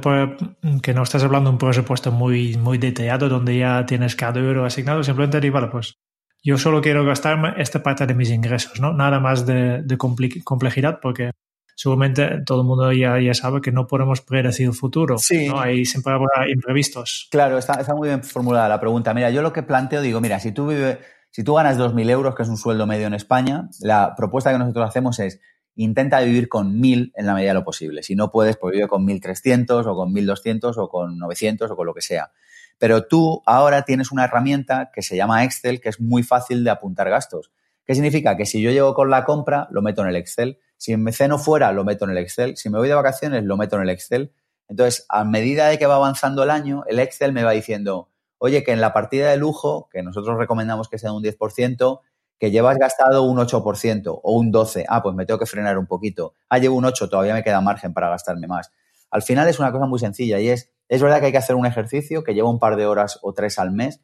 [0.82, 4.66] que no estás hablando de un presupuesto muy, muy detallado donde ya tienes cada euro
[4.66, 5.98] asignado, simplemente digo, vale, pues
[6.42, 8.94] yo solo quiero gastarme esta parte de mis ingresos, ¿no?
[8.94, 11.32] Nada más de, complejidad porque
[11.76, 15.18] seguramente todo el mundo ya, ya sabe que no podemos predecir el futuro.
[15.18, 15.48] Sí.
[15.48, 15.60] ¿no?
[15.60, 17.28] Hay siempre habrá imprevistos.
[17.32, 19.14] Claro, está, está, muy bien formulada la pregunta.
[19.14, 22.36] Mira, yo lo que planteo, digo, mira, si tú, vive, si tú ganas 2.000 euros,
[22.36, 25.42] que es un sueldo medio en España, la propuesta que nosotros hacemos es
[25.84, 28.04] intenta vivir con 1000 en la medida de lo posible.
[28.04, 31.86] Si no puedes, pues vive con 1300 o con 1200 o con 900 o con
[31.86, 32.32] lo que sea.
[32.78, 36.70] Pero tú ahora tienes una herramienta que se llama Excel, que es muy fácil de
[36.70, 37.52] apuntar gastos.
[37.86, 38.36] ¿Qué significa?
[38.36, 40.60] Que si yo llego con la compra, lo meto en el Excel.
[40.78, 42.58] Si me ceno fuera, lo meto en el Excel.
[42.58, 44.34] Si me voy de vacaciones, lo meto en el Excel.
[44.68, 48.64] Entonces, a medida de que va avanzando el año, el Excel me va diciendo, oye,
[48.64, 52.02] que en la partida de lujo, que nosotros recomendamos que sea un 10%,
[52.40, 55.88] que llevas gastado un 8% o un 12%, ah, pues me tengo que frenar un
[55.88, 58.72] poquito, ah, llevo un 8%, todavía me queda margen para gastarme más.
[59.12, 61.56] Al final es una cosa muy sencilla y es, es verdad que hay que hacer
[61.56, 64.02] un ejercicio que lleva un par de horas o tres al mes,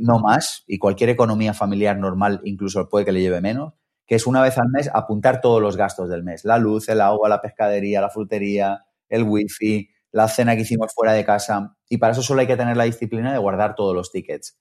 [0.00, 3.74] no más, y cualquier economía familiar normal incluso puede que le lleve menos,
[4.06, 7.00] que es una vez al mes apuntar todos los gastos del mes, la luz, el
[7.00, 11.98] agua, la pescadería, la frutería, el wifi, la cena que hicimos fuera de casa, y
[11.98, 14.58] para eso solo hay que tener la disciplina de guardar todos los tickets.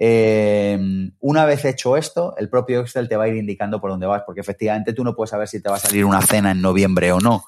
[0.00, 0.78] Eh,
[1.18, 4.22] una vez hecho esto, el propio Excel te va a ir indicando por dónde vas,
[4.24, 7.10] porque efectivamente tú no puedes saber si te va a salir una cena en noviembre
[7.12, 7.44] o no.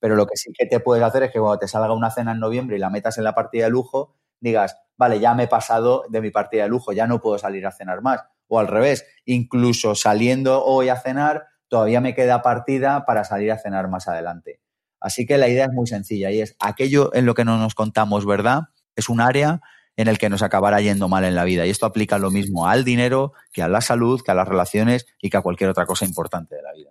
[0.00, 2.32] Pero lo que sí que te puedes hacer es que cuando te salga una cena
[2.32, 5.48] en noviembre y la metas en la partida de lujo, digas, vale, ya me he
[5.48, 8.22] pasado de mi partida de lujo, ya no puedo salir a cenar más.
[8.48, 13.58] O al revés, incluso saliendo hoy a cenar, todavía me queda partida para salir a
[13.58, 14.60] cenar más adelante.
[15.00, 17.74] Así que la idea es muy sencilla y es aquello en lo que no nos
[17.74, 18.62] contamos, ¿verdad?
[18.96, 19.60] Es un área
[19.96, 21.66] en el que nos acabará yendo mal en la vida.
[21.66, 25.06] Y esto aplica lo mismo al dinero, que a la salud, que a las relaciones
[25.20, 26.90] y que a cualquier otra cosa importante de la vida.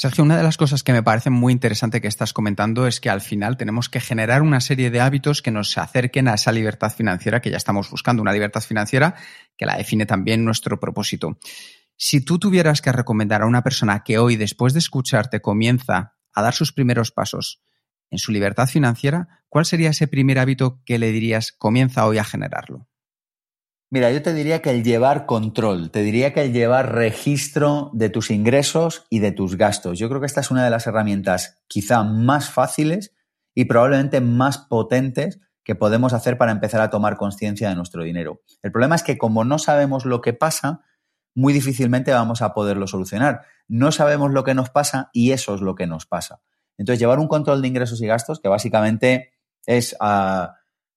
[0.00, 3.10] Sergio, una de las cosas que me parece muy interesante que estás comentando es que
[3.10, 6.90] al final tenemos que generar una serie de hábitos que nos acerquen a esa libertad
[6.90, 9.14] financiera que ya estamos buscando, una libertad financiera
[9.58, 11.36] que la define también nuestro propósito.
[11.98, 16.42] Si tú tuvieras que recomendar a una persona que hoy, después de escucharte, comienza a
[16.42, 17.60] dar sus primeros pasos
[18.10, 22.24] en su libertad financiera, ¿cuál sería ese primer hábito que le dirías comienza hoy a
[22.24, 22.88] generarlo?
[23.92, 28.08] Mira, yo te diría que el llevar control, te diría que el llevar registro de
[28.08, 29.98] tus ingresos y de tus gastos.
[29.98, 33.16] Yo creo que esta es una de las herramientas quizá más fáciles
[33.52, 38.42] y probablemente más potentes que podemos hacer para empezar a tomar conciencia de nuestro dinero.
[38.62, 40.84] El problema es que como no sabemos lo que pasa,
[41.34, 43.42] muy difícilmente vamos a poderlo solucionar.
[43.66, 46.42] No sabemos lo que nos pasa y eso es lo que nos pasa.
[46.80, 49.32] Entonces, llevar un control de ingresos y gastos, que básicamente
[49.66, 50.46] es, uh,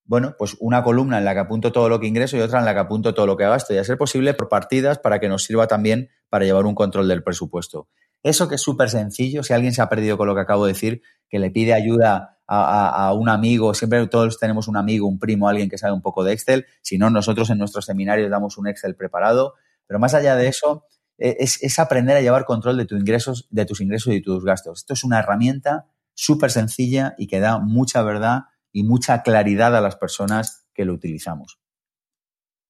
[0.05, 2.65] bueno, pues una columna en la que apunto todo lo que ingreso y otra en
[2.65, 5.27] la que apunto todo lo que gasto, y a ser posible por partidas para que
[5.27, 7.89] nos sirva también para llevar un control del presupuesto.
[8.23, 10.71] Eso que es súper sencillo, si alguien se ha perdido con lo que acabo de
[10.71, 15.49] decir, que le pide ayuda a, un amigo, siempre todos tenemos un amigo, un primo,
[15.49, 18.67] alguien que sabe un poco de Excel, si no, nosotros en nuestros seminarios damos un
[18.67, 19.55] Excel preparado,
[19.86, 20.86] pero más allá de eso,
[21.18, 24.80] es, es aprender a llevar control de, tus ingresos, de tus ingresos y tus gastos.
[24.80, 29.82] Esto es una herramienta súper sencilla y que da mucha verdad y mucha claridad a
[29.82, 31.59] las personas que lo utilizamos.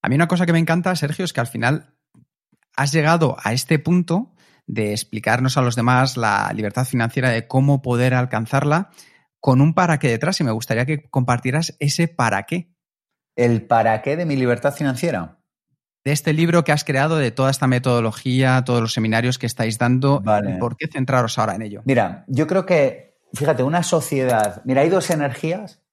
[0.01, 1.95] A mí una cosa que me encanta, Sergio, es que al final
[2.75, 4.33] has llegado a este punto
[4.67, 8.91] de explicarnos a los demás la libertad financiera, de cómo poder alcanzarla,
[9.39, 10.39] con un para qué detrás.
[10.39, 12.73] Y me gustaría que compartieras ese para qué.
[13.35, 15.42] ¿El para qué de mi libertad financiera?
[16.05, 19.77] De este libro que has creado, de toda esta metodología, todos los seminarios que estáis
[19.77, 20.21] dando,
[20.59, 21.81] ¿por qué centraros ahora en ello?
[21.85, 25.83] Mira, yo creo que, fíjate, una sociedad, mira, hay dos energías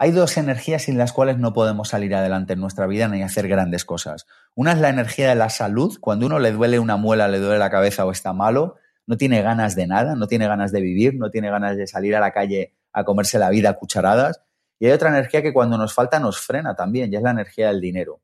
[0.00, 3.48] hay dos energías sin las cuales no podemos salir adelante en nuestra vida ni hacer
[3.48, 4.28] grandes cosas.
[4.54, 5.98] Una es la energía de la salud.
[6.00, 8.76] Cuando uno le duele una muela, le duele la cabeza o está malo,
[9.06, 12.14] no tiene ganas de nada, no tiene ganas de vivir, no tiene ganas de salir
[12.14, 14.40] a la calle a comerse la vida a cucharadas.
[14.78, 17.66] Y hay otra energía que cuando nos falta nos frena también, y es la energía
[17.66, 18.20] del dinero.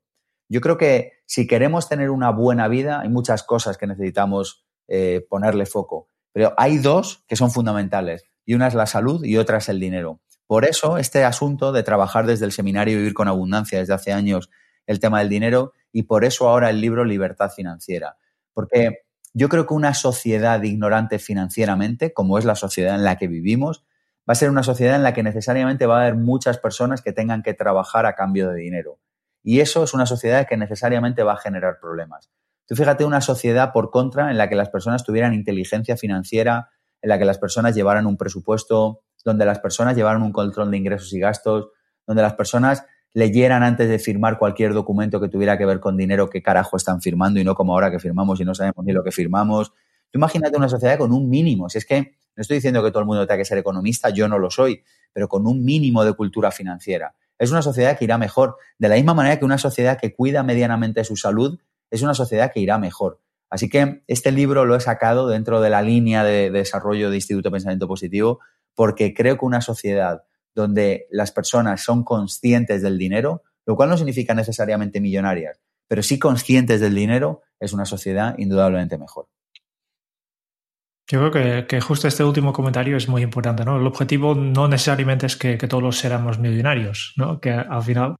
[0.49, 5.25] Yo creo que si queremos tener una buena vida, hay muchas cosas que necesitamos eh,
[5.29, 6.09] ponerle foco.
[6.31, 8.23] Pero hay dos que son fundamentales.
[8.45, 10.21] Y una es la salud y otra es el dinero.
[10.47, 14.49] Por eso, este asunto de trabajar desde el seminario Vivir con Abundancia desde hace años
[14.85, 18.17] el tema del dinero y por eso ahora el libro Libertad Financiera.
[18.53, 23.27] Porque yo creo que una sociedad ignorante financieramente, como es la sociedad en la que
[23.27, 23.83] vivimos,
[24.29, 27.13] va a ser una sociedad en la que necesariamente va a haber muchas personas que
[27.13, 28.99] tengan que trabajar a cambio de dinero.
[29.47, 32.31] Y eso es una sociedad que necesariamente va a generar problemas.
[32.65, 37.09] Tú fíjate una sociedad por contra en la que las personas tuvieran inteligencia financiera, en
[37.09, 41.13] la que las personas llevaran un presupuesto donde las personas llevaran un control de ingresos
[41.13, 41.69] y gastos,
[42.07, 46.27] donde las personas leyeran antes de firmar cualquier documento que tuviera que ver con dinero
[46.27, 49.03] qué carajo están firmando y no como ahora que firmamos y no sabemos ni lo
[49.03, 49.73] que firmamos.
[50.09, 53.01] Tú imagínate una sociedad con un mínimo, si es que no estoy diciendo que todo
[53.01, 54.83] el mundo tenga que ser economista, yo no lo soy,
[55.13, 57.13] pero con un mínimo de cultura financiera.
[57.37, 58.57] Es una sociedad que irá mejor.
[58.77, 61.59] De la misma manera que una sociedad que cuida medianamente su salud
[61.91, 63.21] es una sociedad que irá mejor.
[63.49, 67.51] Así que este libro lo he sacado dentro de la línea de, desarrollo de Instituto
[67.51, 68.39] Pensamiento Positivo
[68.73, 70.23] porque creo que una sociedad
[70.53, 76.19] donde las personas son conscientes del dinero, lo cual no significa necesariamente millonarias, pero sí
[76.19, 79.27] conscientes del dinero, es una sociedad indudablemente mejor.
[81.07, 83.77] Yo creo que, justo este último comentario es muy importante, ¿no?
[83.77, 87.39] El objetivo no necesariamente es que, todos seamos millonarios, ¿no?
[87.39, 88.15] Que al final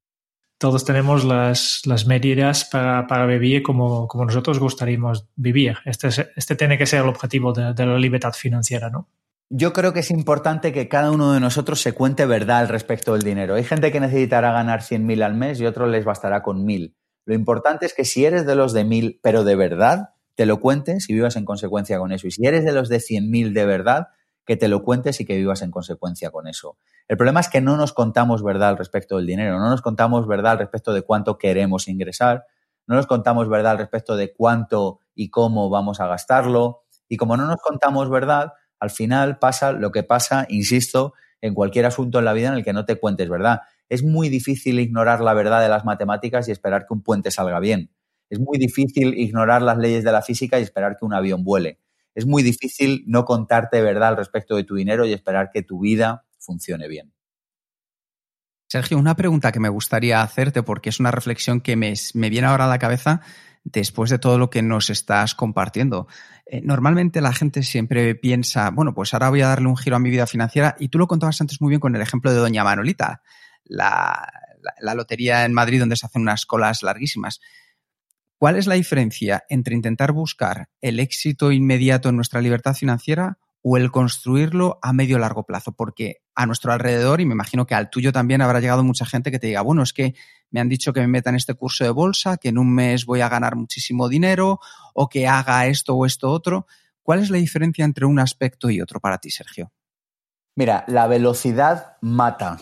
[0.59, 5.77] todos tenemos las, medidas para, vivir como, como, nosotros gustaríamos vivir.
[5.86, 9.09] Este, este tiene que ser el objetivo de, la libertad financiera, ¿no?
[9.49, 13.13] Yo creo que es importante que cada uno de nosotros se cuente verdad al respecto
[13.13, 13.55] del dinero.
[13.55, 16.95] Hay gente que necesitará ganar 100.000 al mes y otros les bastará con 1.000.
[17.25, 20.59] Lo importante es que si eres de los de 1.000, pero de verdad, te lo
[20.59, 22.27] cuentes y vivas en consecuencia con eso.
[22.27, 24.07] Y si eres de los de 100.000 de verdad,
[24.45, 26.77] que te lo cuentes y que vivas en consecuencia con eso.
[27.07, 30.27] El problema es que no nos contamos verdad al respecto del dinero, no nos contamos
[30.27, 32.45] verdad al respecto de cuánto queremos ingresar,
[32.88, 36.83] no nos contamos verdad al respecto de cuánto y cómo vamos a gastarlo.
[37.07, 41.86] Y como no nos contamos verdad, al final pasa lo que pasa, insisto, en cualquier
[41.86, 43.61] asunto en la vida en el que no te cuentes verdad.
[43.89, 47.59] Es muy difícil ignorar la verdad de las matemáticas y esperar que un puente salga
[47.59, 47.91] bien.
[48.30, 51.80] Es muy difícil ignorar las leyes de la física y esperar que un avión vuele.
[52.15, 55.80] Es muy difícil no contarte verdad al respecto de tu dinero y esperar que tu
[55.80, 57.13] vida funcione bien.
[58.67, 62.65] Sergio, una pregunta que me gustaría hacerte porque es una reflexión que me, viene ahora
[62.65, 63.21] a la cabeza
[63.63, 66.07] después de todo lo que nos estás compartiendo.
[66.45, 69.99] Eh, normalmente la gente siempre piensa, bueno, pues ahora voy a darle un giro a
[69.99, 72.63] mi vida financiera y tú lo contabas antes muy bien con el ejemplo de Doña
[72.63, 73.21] Manolita,
[73.65, 74.30] la
[74.95, 77.39] lotería en Madrid donde se hacen unas colas larguísimas.
[78.45, 83.75] ¿Cuál es la diferencia entre intentar buscar el éxito inmediato en nuestra libertad financiera o
[83.75, 87.89] el construirlo a medio largo plazo, porque a nuestro alrededor, y me imagino que al
[87.89, 90.13] tuyo también habrá llegado mucha gente que te diga, bueno, es que
[90.51, 93.07] me han dicho que me meta en este curso de bolsa, que en un mes
[93.07, 94.59] voy a ganar muchísimo dinero,
[94.93, 96.67] o que haga esto o esto otro.
[97.01, 99.71] ¿Cuál es la diferencia entre un aspecto y otro para ti, Sergio?
[100.55, 102.59] Mira, la velocidad mata.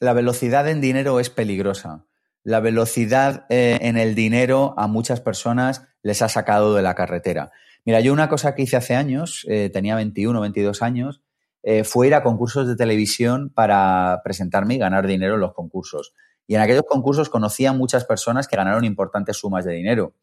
[0.00, 2.06] La velocidad en dinero es peligrosa.
[2.44, 7.50] La velocidad eh, en el dinero a muchas personas les ha sacado de la carretera.
[7.86, 11.22] Mira, yo una cosa que hice hace años, eh, tenía 21, 22 años,
[11.62, 16.12] eh, fue ir a concursos de televisión para presentarme y ganar dinero en los concursos.
[16.46, 20.14] Y en aquellos concursos conocí a muchas personas que ganaron importantes sumas de dinero.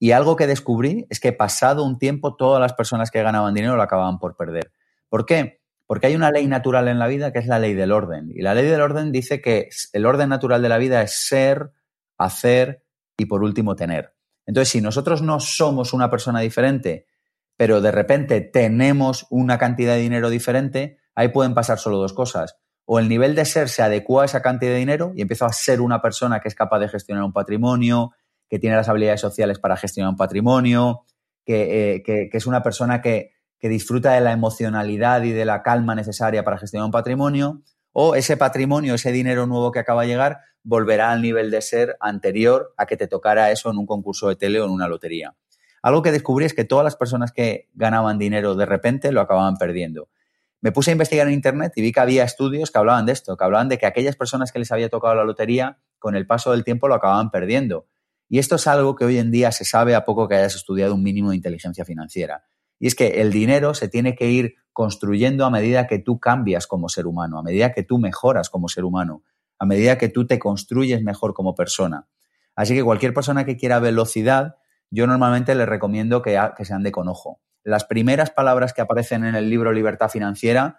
[0.00, 3.76] Y algo que descubrí es que pasado un tiempo todas las personas que ganaban dinero
[3.76, 4.72] lo acababan por perder.
[5.08, 5.59] ¿Por qué?
[5.90, 8.30] Porque hay una ley natural en la vida que es la ley del orden.
[8.32, 11.72] Y la ley del orden dice que el orden natural de la vida es ser,
[12.16, 12.84] hacer
[13.16, 14.14] y por último tener.
[14.46, 17.06] Entonces, si nosotros no somos una persona diferente,
[17.56, 22.54] pero de repente tenemos una cantidad de dinero diferente, ahí pueden pasar solo dos cosas.
[22.84, 25.52] O el nivel de ser se adecua a esa cantidad de dinero y empiezo a
[25.52, 28.12] ser una persona que es capaz de gestionar un patrimonio,
[28.48, 31.02] que tiene las habilidades sociales para gestionar un patrimonio,
[31.44, 35.94] que, eh, es una persona que, que disfruta de la emocionalidad y de la calma
[35.94, 40.40] necesaria para gestionar un patrimonio, o ese patrimonio, ese dinero nuevo que acaba de llegar,
[40.62, 44.36] volverá al nivel de ser anterior a que te tocara eso en un concurso de
[44.36, 45.34] tele o en una lotería.
[45.82, 49.56] Algo que descubrí es que todas las personas que ganaban dinero de repente lo acababan
[49.56, 50.08] perdiendo.
[50.60, 53.36] Me puse a investigar en Internet y vi que había estudios que hablaban de esto,
[53.36, 56.52] que hablaban de que aquellas personas que les había tocado la lotería, con el paso
[56.52, 57.86] del tiempo lo acababan perdiendo.
[58.28, 60.94] Y esto es algo que hoy en día se sabe a poco que hayas estudiado
[60.94, 62.44] un mínimo de inteligencia financiera.
[62.80, 66.66] Y es que el dinero se tiene que ir construyendo a medida que tú cambias
[66.66, 69.22] como ser humano, a medida que tú mejoras como ser humano,
[69.58, 72.08] a medida que tú te construyes mejor como persona.
[72.56, 74.56] Así que cualquier persona que quiera velocidad,
[74.90, 77.40] yo normalmente le recomiendo que, sean de conojo.
[77.62, 80.78] Las primeras palabras que aparecen en el libro Libertad Financiera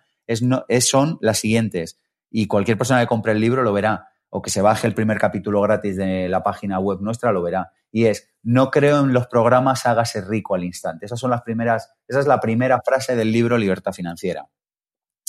[0.79, 4.61] son las siguientes, y cualquier persona que compre el libro lo verá, o que se
[4.61, 7.73] baje el primer capítulo gratis de la página web nuestra lo verá.
[7.91, 11.05] Y es, no creo en los programas, hágase rico al instante.
[11.05, 14.47] Esas son las primeras, esa es la primera frase del libro Libertad Financiera.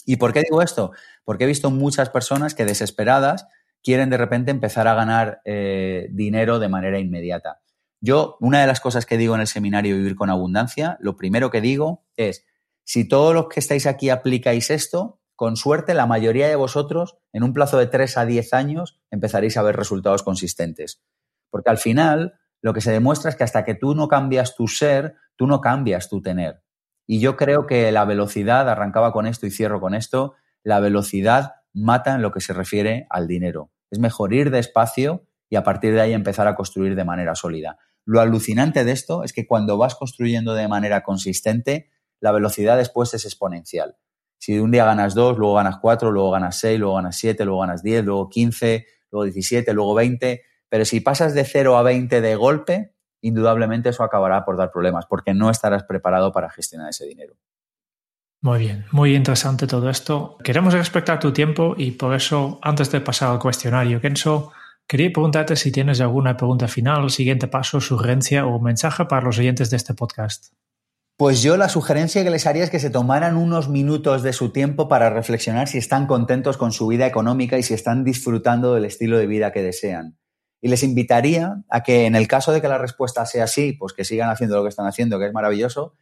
[0.06, 0.92] ¿Y por qué digo esto?
[1.24, 3.48] Porque he visto muchas personas que desesperadas
[3.82, 7.60] quieren de repente empezar a ganar eh, dinero de manera inmediata.
[8.00, 11.50] Yo, una de las cosas que digo en el seminario Vivir con Abundancia, lo primero
[11.50, 12.44] que digo es,
[12.84, 17.42] si todos los que estáis aquí aplicáis esto, con suerte la mayoría de vosotros en
[17.42, 21.02] un plazo de 3 a 10 años empezaréis a ver resultados consistentes.
[21.50, 24.68] Porque al final lo que se demuestra es que hasta que tú no cambias tu
[24.68, 26.62] ser, tú no cambias tu tener.
[27.08, 31.54] Y yo creo que la velocidad, arrancaba con esto y cierro con esto, la velocidad
[31.72, 33.72] mata en lo que se refiere al dinero.
[33.90, 37.78] Es mejor ir despacio y a partir de ahí empezar a construir de manera sólida.
[38.04, 41.90] Lo alucinante de esto es que cuando vas construyendo de manera consistente,
[42.20, 43.96] la velocidad después es exponencial.
[44.42, 47.60] Si un día ganas dos, luego ganas cuatro, luego ganas seis, luego ganas siete, luego
[47.60, 52.20] ganas diez, luego quince, luego diecisiete, luego veinte, pero si pasas de 0 a 20
[52.20, 57.06] de golpe, indudablemente eso acabará por dar problemas, porque no estarás preparado para gestionar ese
[57.06, 57.34] dinero.
[58.40, 60.36] Muy bien, muy interesante todo esto.
[60.42, 64.50] Queremos respetar tu tiempo y por eso, antes de pasar al cuestionario, Kenzo,
[64.88, 69.70] quería preguntarte si tienes alguna pregunta final, siguiente paso, sugerencia o mensaje para los oyentes
[69.70, 70.52] de este podcast.
[71.16, 74.50] Pues yo la sugerencia que les haría es que se tomaran unos minutos de su
[74.50, 78.86] tiempo para reflexionar si están contentos con su vida económica y si están disfrutando del
[78.86, 80.18] estilo de vida que desean.
[80.60, 83.92] Y les invitaría a que en el caso de que la respuesta sea sí, pues
[83.92, 85.94] que sigan haciendo lo que están haciendo, que es maravilloso,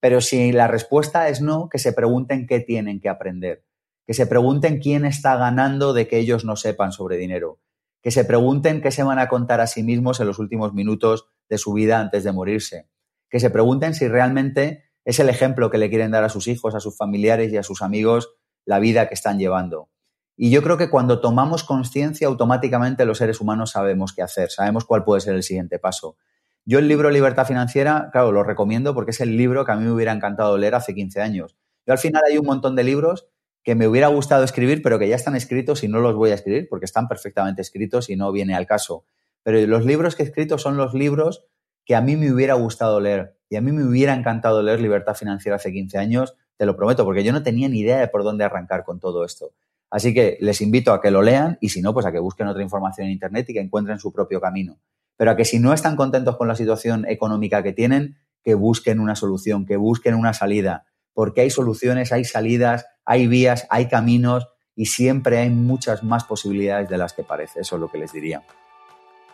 [0.00, 3.64] pero si la respuesta es no, que se pregunten qué tienen que aprender,
[4.06, 7.58] que se pregunten quién está ganando de que ellos no sepan sobre dinero,
[8.02, 11.26] que se pregunten qué se van a contar a sí mismos en los últimos minutos
[11.48, 12.88] de su vida antes de morirse,
[13.28, 16.74] que se pregunten si realmente es el ejemplo que le quieren dar a sus hijos,
[16.74, 19.88] a sus familiares y a sus amigos la vida que están llevando.
[20.36, 24.84] Y yo creo que cuando tomamos conciencia, automáticamente los seres humanos sabemos qué hacer, sabemos
[24.84, 26.16] cuál puede ser el siguiente paso.
[26.64, 29.84] Yo el libro Libertad Financiera, claro, lo recomiendo porque es el libro que a mí
[29.84, 31.56] me hubiera encantado leer hace 15 años.
[31.86, 33.26] Yo al final hay un montón de libros
[33.64, 36.34] que me hubiera gustado escribir, pero que ya están escritos y no los voy a
[36.34, 39.04] escribir porque están perfectamente escritos y no viene al caso.
[39.42, 41.46] Pero los libros que he escrito son los libros
[41.88, 43.38] que a mí me hubiera gustado leer.
[43.48, 47.02] Y a mí me hubiera encantado leer Libertad Financiera hace 15 años, te lo prometo,
[47.06, 49.52] porque yo no tenía ni idea de por dónde arrancar con todo esto.
[49.90, 52.46] Así que les invito a que lo lean y si no, pues a que busquen
[52.46, 54.78] otra información en Internet y que encuentren su propio camino.
[55.16, 59.00] Pero a que si no están contentos con la situación económica que tienen, que busquen
[59.00, 60.84] una solución, que busquen una salida,
[61.14, 66.90] porque hay soluciones, hay salidas, hay vías, hay caminos y siempre hay muchas más posibilidades
[66.90, 67.60] de las que parece.
[67.60, 68.42] Eso es lo que les diría.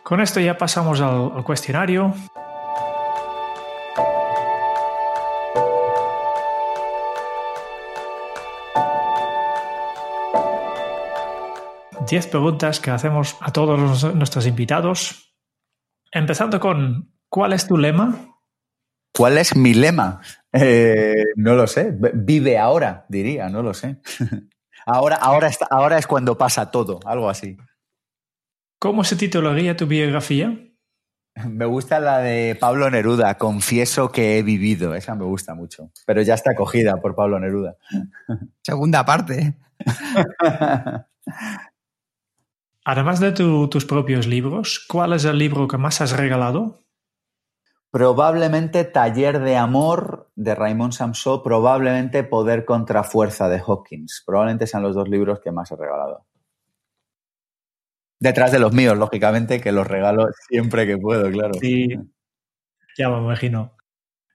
[0.05, 2.13] Con esto ya pasamos al, cuestionario.
[12.09, 15.33] Diez preguntas que hacemos a todos nuestros invitados.
[16.11, 18.37] Empezando con, ¿cuál es tu lema?
[19.11, 20.21] ¿Cuál es mi lema?
[20.53, 21.95] Eh, no lo sé.
[22.13, 24.01] Vive ahora, diría, no lo sé.
[24.85, 27.57] ahora, ahora, está, ahora es cuando pasa todo, algo así.
[28.77, 30.55] ¿Cómo se titularía tu biografía?
[31.49, 34.93] Me gusta la de Pablo Neruda, Confieso que he vivido.
[34.95, 35.91] Esa me gusta mucho.
[36.05, 37.77] Pero ya está acogida por Pablo Neruda.
[38.61, 39.57] Segunda parte.
[42.87, 46.83] Además de tus propios libros, ¿cuál es el libro que más has regalado?
[47.89, 54.21] Probablemente Taller de Amor de Raymond Samson, probablemente Poder contra Fuerza de Hawkins.
[54.23, 56.27] Probablemente sean los dos libros que más he regalado.
[58.19, 61.55] Detrás de los míos, lógicamente, que los regalo siempre que puedo, claro.
[61.55, 61.87] Sí,
[62.97, 63.75] ya me imagino.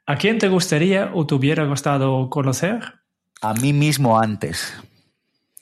[0.06, 2.80] ¿A quién te gustaría o te hubiera gustado conocer?
[3.42, 4.74] A mí mismo antes.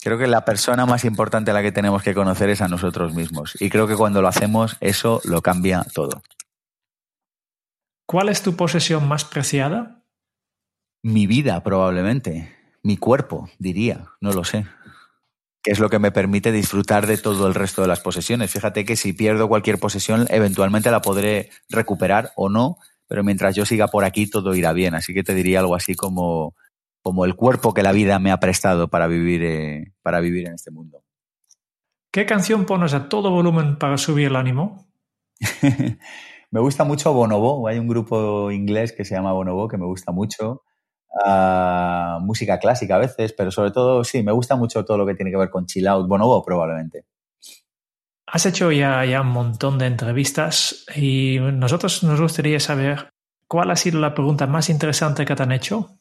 [0.00, 3.14] Creo que la persona más importante a la que tenemos que conocer es a nosotros
[3.14, 3.56] mismos.
[3.60, 6.22] Y creo que cuando lo hacemos, eso lo cambia todo.
[8.06, 10.04] ¿Cuál es tu posesión más preciada?
[11.02, 12.56] Mi vida, probablemente.
[12.82, 14.06] Mi cuerpo, diría.
[14.20, 14.66] No lo sé.
[15.62, 18.52] Que es lo que me permite disfrutar de todo el resto de las posesiones.
[18.52, 22.78] Fíjate que si pierdo cualquier posesión, eventualmente la podré recuperar o no,
[23.08, 24.94] pero mientras yo siga por aquí, todo irá bien.
[24.94, 26.54] Así que te diría algo así como,
[27.02, 30.54] como el cuerpo que la vida me ha prestado para vivir, eh, para vivir en
[30.54, 31.02] este mundo.
[32.10, 34.86] ¿Qué canción pones a todo volumen para subir el ánimo?
[36.50, 37.68] Me gusta mucho Bonobo.
[37.68, 40.62] Hay un grupo inglés que se llama Bonobo que me gusta mucho.
[41.10, 45.14] Uh, música clásica a veces, pero sobre todo, sí, me gusta mucho todo lo que
[45.14, 46.08] tiene que ver con chill out.
[46.08, 47.04] Bonobo, probablemente.
[48.26, 53.10] Has hecho ya, ya un montón de entrevistas y nosotros nos gustaría saber
[53.46, 55.98] cuál ha sido la pregunta más interesante que te han hecho.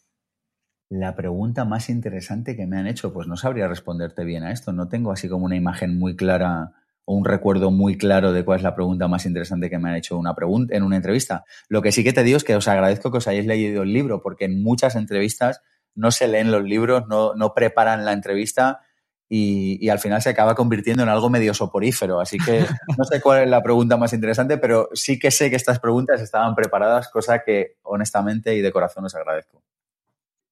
[0.90, 4.72] La pregunta más interesante que me han hecho, pues no sabría responderte bien a esto.
[4.72, 6.72] No tengo así como una imagen muy clara
[7.04, 9.96] o un recuerdo muy claro de cuál es la pregunta más interesante que me han
[9.96, 11.44] hecho una pregunta, en una entrevista.
[11.68, 13.92] Lo que sí que te digo es que os agradezco que os hayáis leído el
[13.92, 15.62] libro, porque en muchas entrevistas
[15.94, 18.82] no se leen los libros, no, no preparan la entrevista
[19.30, 22.22] y, y, al final se acaba convirtiendo en algo medio soporífero.
[22.22, 22.66] Así que
[22.98, 26.22] no sé cuál es la pregunta más interesante, pero sí que sé que estas preguntas
[26.22, 29.64] estaban preparadas, cosa que honestamente y de corazón os agradezco.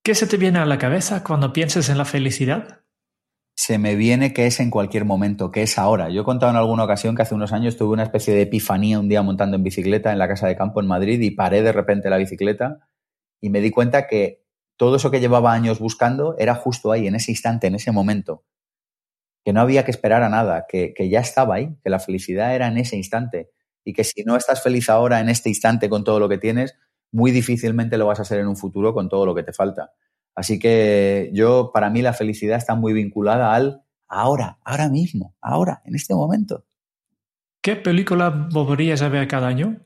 [0.05, 2.83] ¿Qué se te viene a la cabeza cuando piensas en la felicidad?
[3.57, 6.09] se me viene que es en cualquier momento, que es ahora.
[6.09, 8.99] Yo he contado en alguna ocasión que hace unos años tuve una especie de epifanía
[8.99, 11.71] un día montando en bicicleta en la casa de campo en Madrid y paré de
[11.71, 12.87] repente la bicicleta
[13.41, 14.43] y me di cuenta que
[14.77, 18.43] todo eso que llevaba años buscando era justo ahí, en ese instante, en ese momento.
[19.43, 22.53] Que no había que esperar a nada, que, que ya estaba ahí, que la felicidad
[22.53, 23.49] era en ese instante
[23.83, 26.75] y que si no estás feliz ahora, en este instante, con todo lo que tienes,
[27.15, 29.93] muy difícilmente lo vas a ser en un futuro con todo lo que te falta.
[30.35, 35.81] Así que yo, para mí, la felicidad está muy vinculada al ahora, ahora mismo, ahora,
[35.85, 36.65] en este momento.
[37.61, 39.77] ¿Qué película volverías a ver cada año?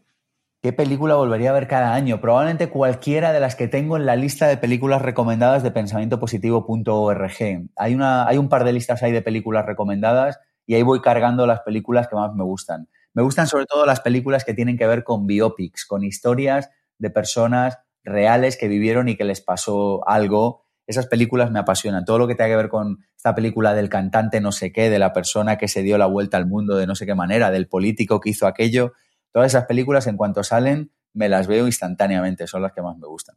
[0.59, 2.19] ¿Qué película volvería a ver cada año?
[2.19, 7.69] Probablemente cualquiera de las que tengo en la lista de películas recomendadas de pensamientopositivo.org.
[7.75, 11.45] Hay, una, hay un par de listas ahí de películas recomendadas y ahí voy cargando
[11.45, 12.89] las películas que más me gustan.
[13.13, 17.09] Me gustan sobre todo las películas que tienen que ver con biopics, con historias de
[17.09, 20.65] personas reales que vivieron y que les pasó algo.
[20.87, 22.05] Esas películas me apasionan.
[22.05, 24.99] Todo lo que tenga que ver con esta película del cantante no sé qué, de
[24.99, 27.67] la persona que se dio la vuelta al mundo de no sé qué manera, del
[27.67, 28.93] político que hizo aquello.
[29.31, 32.47] Todas esas películas, en cuanto salen, me las veo instantáneamente.
[32.47, 33.35] Son las que más me gustan.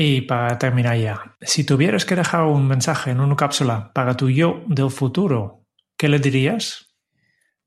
[0.00, 4.30] Y para terminar ya, si tuvieras que dejar un mensaje en una cápsula para tu
[4.30, 5.66] yo del futuro,
[5.96, 6.87] ¿qué le dirías?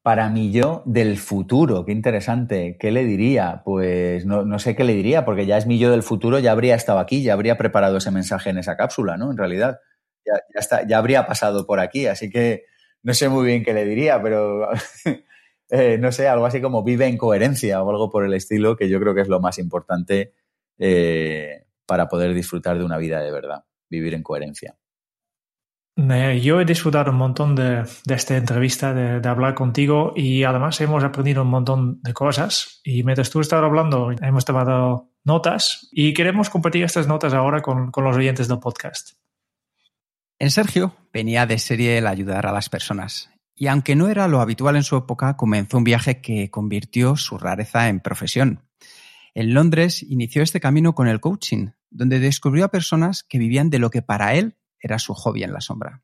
[0.03, 2.75] Para mi yo del futuro, qué interesante.
[2.79, 3.61] ¿Qué le diría?
[3.63, 6.51] Pues no, no, sé qué le diría, porque ya es mi yo del futuro, ya
[6.53, 9.29] habría estado aquí, ya habría preparado ese mensaje en esa cápsula, ¿no?
[9.29, 9.79] En realidad,
[10.25, 12.65] ya, ya, está, ya habría pasado por aquí, así que
[13.03, 14.69] no sé muy bien qué le diría, pero
[15.69, 18.89] eh, no sé, algo así como vive en coherencia o algo por el estilo, que
[18.89, 20.33] yo creo que es lo más importante
[20.79, 24.77] eh, para poder disfrutar de una vida de verdad, vivir en coherencia.
[25.95, 31.43] Yo he disfrutado un montón de, esta entrevista, de, hablar contigo y además hemos aprendido
[31.43, 36.83] un montón de cosas y mientras tú estabas hablando hemos tomado notas y queremos compartir
[36.83, 39.11] estas notas ahora con, con los oyentes del podcast.
[40.39, 44.39] En Sergio venía de serie el ayudar a las personas y aunque no era lo
[44.41, 48.63] habitual en su época, comenzó un viaje que convirtió su rareza en profesión.
[49.35, 53.79] En Londres inició este camino con el coaching, donde descubrió a personas que vivían de
[53.79, 56.01] lo que para él era su hobby en la sombra.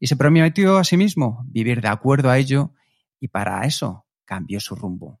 [0.00, 2.72] Y se prometió a sí mismo vivir de acuerdo a ello
[3.20, 5.20] y para eso cambió su rumbo.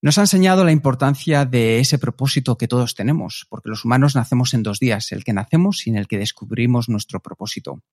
[0.00, 4.52] Nos ha enseñado la importancia de ese propósito que todos tenemos, porque los humanos nacemos
[4.52, 7.84] en dos días, el que nacemos y en el que descubrimos nuestro propósito.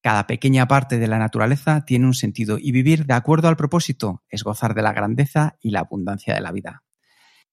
[0.00, 4.22] Cada pequeña parte de la naturaleza tiene un sentido y vivir de acuerdo al propósito
[4.30, 6.84] es gozar de la grandeza y la abundancia de la vida.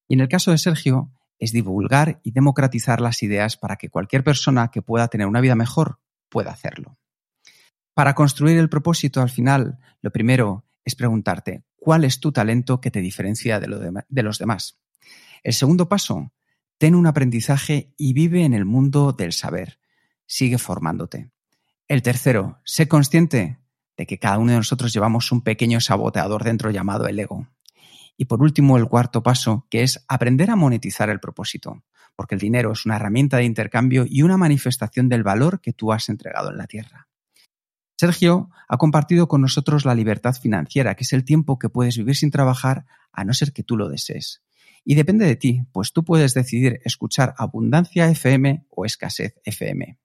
[0.07, 4.23] Y en el caso de Sergio, es divulgar y democratizar las ideas para que cualquier
[4.23, 6.97] persona que pueda tener una vida mejor pueda hacerlo.
[7.93, 12.91] Para construir el propósito, al final, lo primero es preguntarte cuál es tu talento que
[12.91, 14.79] te diferencia de, lo de, de los demás.
[15.43, 16.33] El segundo paso,
[16.77, 19.79] ten un aprendizaje y vive en el mundo del saber.
[20.25, 21.31] Sigue formándote.
[21.87, 23.59] El tercero, sé consciente
[23.95, 27.47] de que cada uno de nosotros llevamos un pequeño saboteador dentro llamado el ego.
[28.17, 31.83] Y por último, el cuarto paso, que es aprender a monetizar el propósito,
[32.15, 35.91] porque el dinero es una herramienta de intercambio y una manifestación del valor que tú
[35.91, 37.07] has entregado en la tierra.
[37.97, 42.15] Sergio ha compartido con nosotros la libertad financiera, que es el tiempo que puedes vivir
[42.15, 44.43] sin trabajar a no ser que tú lo desees.
[44.83, 49.97] Y depende de ti, pues tú puedes decidir escuchar abundancia FM o escasez FM.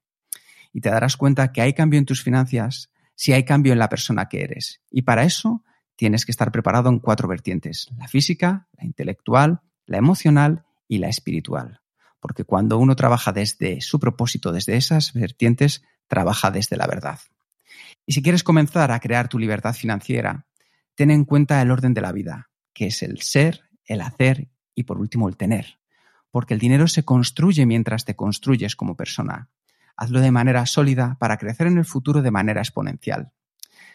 [0.72, 3.88] Y te darás cuenta que hay cambio en tus finanzas si hay cambio en la
[3.88, 4.80] persona que eres.
[4.90, 5.64] Y para eso
[6.00, 11.10] tienes que estar preparado en cuatro vertientes, la física, la intelectual, la emocional y la
[11.10, 11.82] espiritual.
[12.20, 17.18] Porque cuando uno trabaja desde su propósito, desde esas vertientes, trabaja desde la verdad.
[18.06, 20.46] Y si quieres comenzar a crear tu libertad financiera,
[20.94, 24.84] ten en cuenta el orden de la vida, que es el ser, el hacer y
[24.84, 25.80] por último el tener.
[26.30, 29.50] Porque el dinero se construye mientras te construyes como persona.
[29.98, 33.32] Hazlo de manera sólida para crecer en el futuro de manera exponencial.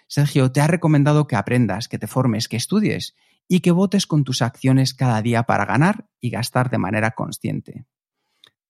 [0.08, 3.16] Sergio te ha recomendado que aprendas, que te formes, que estudies
[3.48, 7.86] y que votes con tus acciones cada día para ganar y gastar de manera consciente.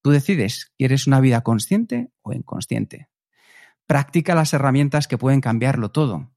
[0.01, 3.09] Tú decides, ¿quieres una vida consciente o inconsciente?
[3.88, 6.31] Practica las herramientas que pueden cambiarlo todo.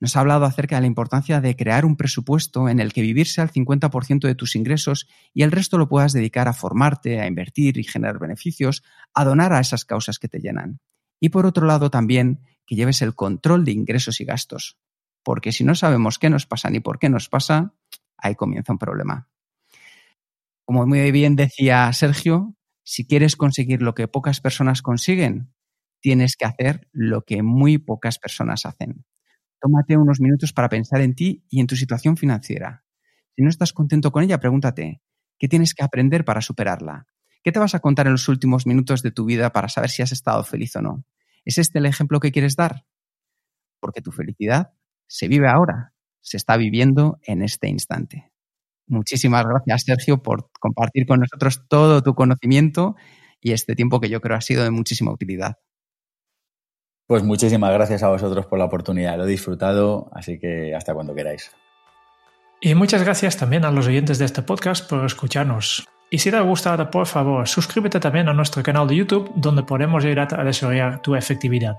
[0.00, 3.40] Nos ha hablado acerca de la importancia de crear un presupuesto en el que vivirse
[3.40, 7.78] al 50% de tus ingresos y el resto lo puedas dedicar a formarte, a invertir
[7.78, 10.80] y generar beneficios, a donar a esas causas que te llenan.
[11.20, 14.78] Y por otro lado también que lleves el control de ingresos y gastos.
[15.24, 17.74] Porque si no sabemos qué nos pasa ni por qué nos pasa,
[18.18, 19.30] ahí comienza un problema.
[20.66, 22.54] Como muy bien decía Sergio,
[22.84, 25.54] si quieres conseguir lo que pocas personas consiguen,
[26.00, 29.06] tienes que hacer lo que muy pocas personas hacen.
[29.60, 32.84] Tómate unos minutos para pensar en ti y en tu situación financiera.
[33.34, 35.00] Si no estás contento con ella, pregúntate,
[35.38, 37.06] ¿qué tienes que aprender para superarla?
[37.42, 40.02] ¿Qué te vas a contar en los últimos minutos de tu vida para saber si
[40.02, 41.04] has estado feliz o no?
[41.48, 42.84] ¿Es este el ejemplo que quieres dar?
[43.80, 44.74] Porque tu felicidad
[45.08, 48.30] se vive ahora, se está viviendo en este instante.
[48.86, 52.96] Muchísimas gracias, Sergio, por compartir con nosotros todo tu conocimiento
[53.40, 55.56] y este tiempo que yo creo ha sido de muchísima utilidad.
[57.06, 59.16] Pues muchísimas gracias a vosotros por la oportunidad.
[59.16, 61.50] Lo he disfrutado, así que hasta cuando queráis.
[62.60, 65.88] Y muchas gracias también a los oyentes de este podcast por escucharnos.
[66.10, 69.62] Y si te ha gustado, por favor, suscríbete también a nuestro canal de YouTube, donde
[69.62, 71.78] podemos ayudar a desarrollar tu efectividad.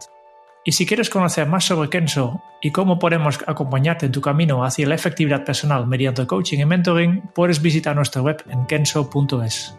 [0.63, 4.87] Y si quieres conocer más sobre Kenso y cómo podemos acompañarte en tu camino hacia
[4.87, 9.75] la efectividad personal mediante coaching y mentoring, puedes visitar nuestra web en kenso.es.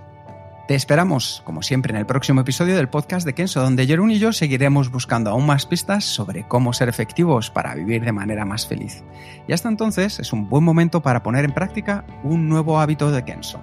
[0.66, 4.18] Te esperamos, como siempre, en el próximo episodio del podcast de Kenso, donde Jerún y
[4.20, 8.66] yo seguiremos buscando aún más pistas sobre cómo ser efectivos para vivir de manera más
[8.66, 9.02] feliz.
[9.48, 13.24] Y hasta entonces es un buen momento para poner en práctica un nuevo hábito de
[13.24, 13.60] Kenso.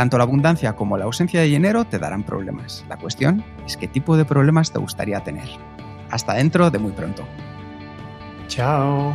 [0.00, 2.86] Tanto la abundancia como la ausencia de dinero te darán problemas.
[2.88, 5.46] La cuestión es qué tipo de problemas te gustaría tener.
[6.10, 7.22] Hasta dentro de muy pronto.
[8.48, 9.14] Chao.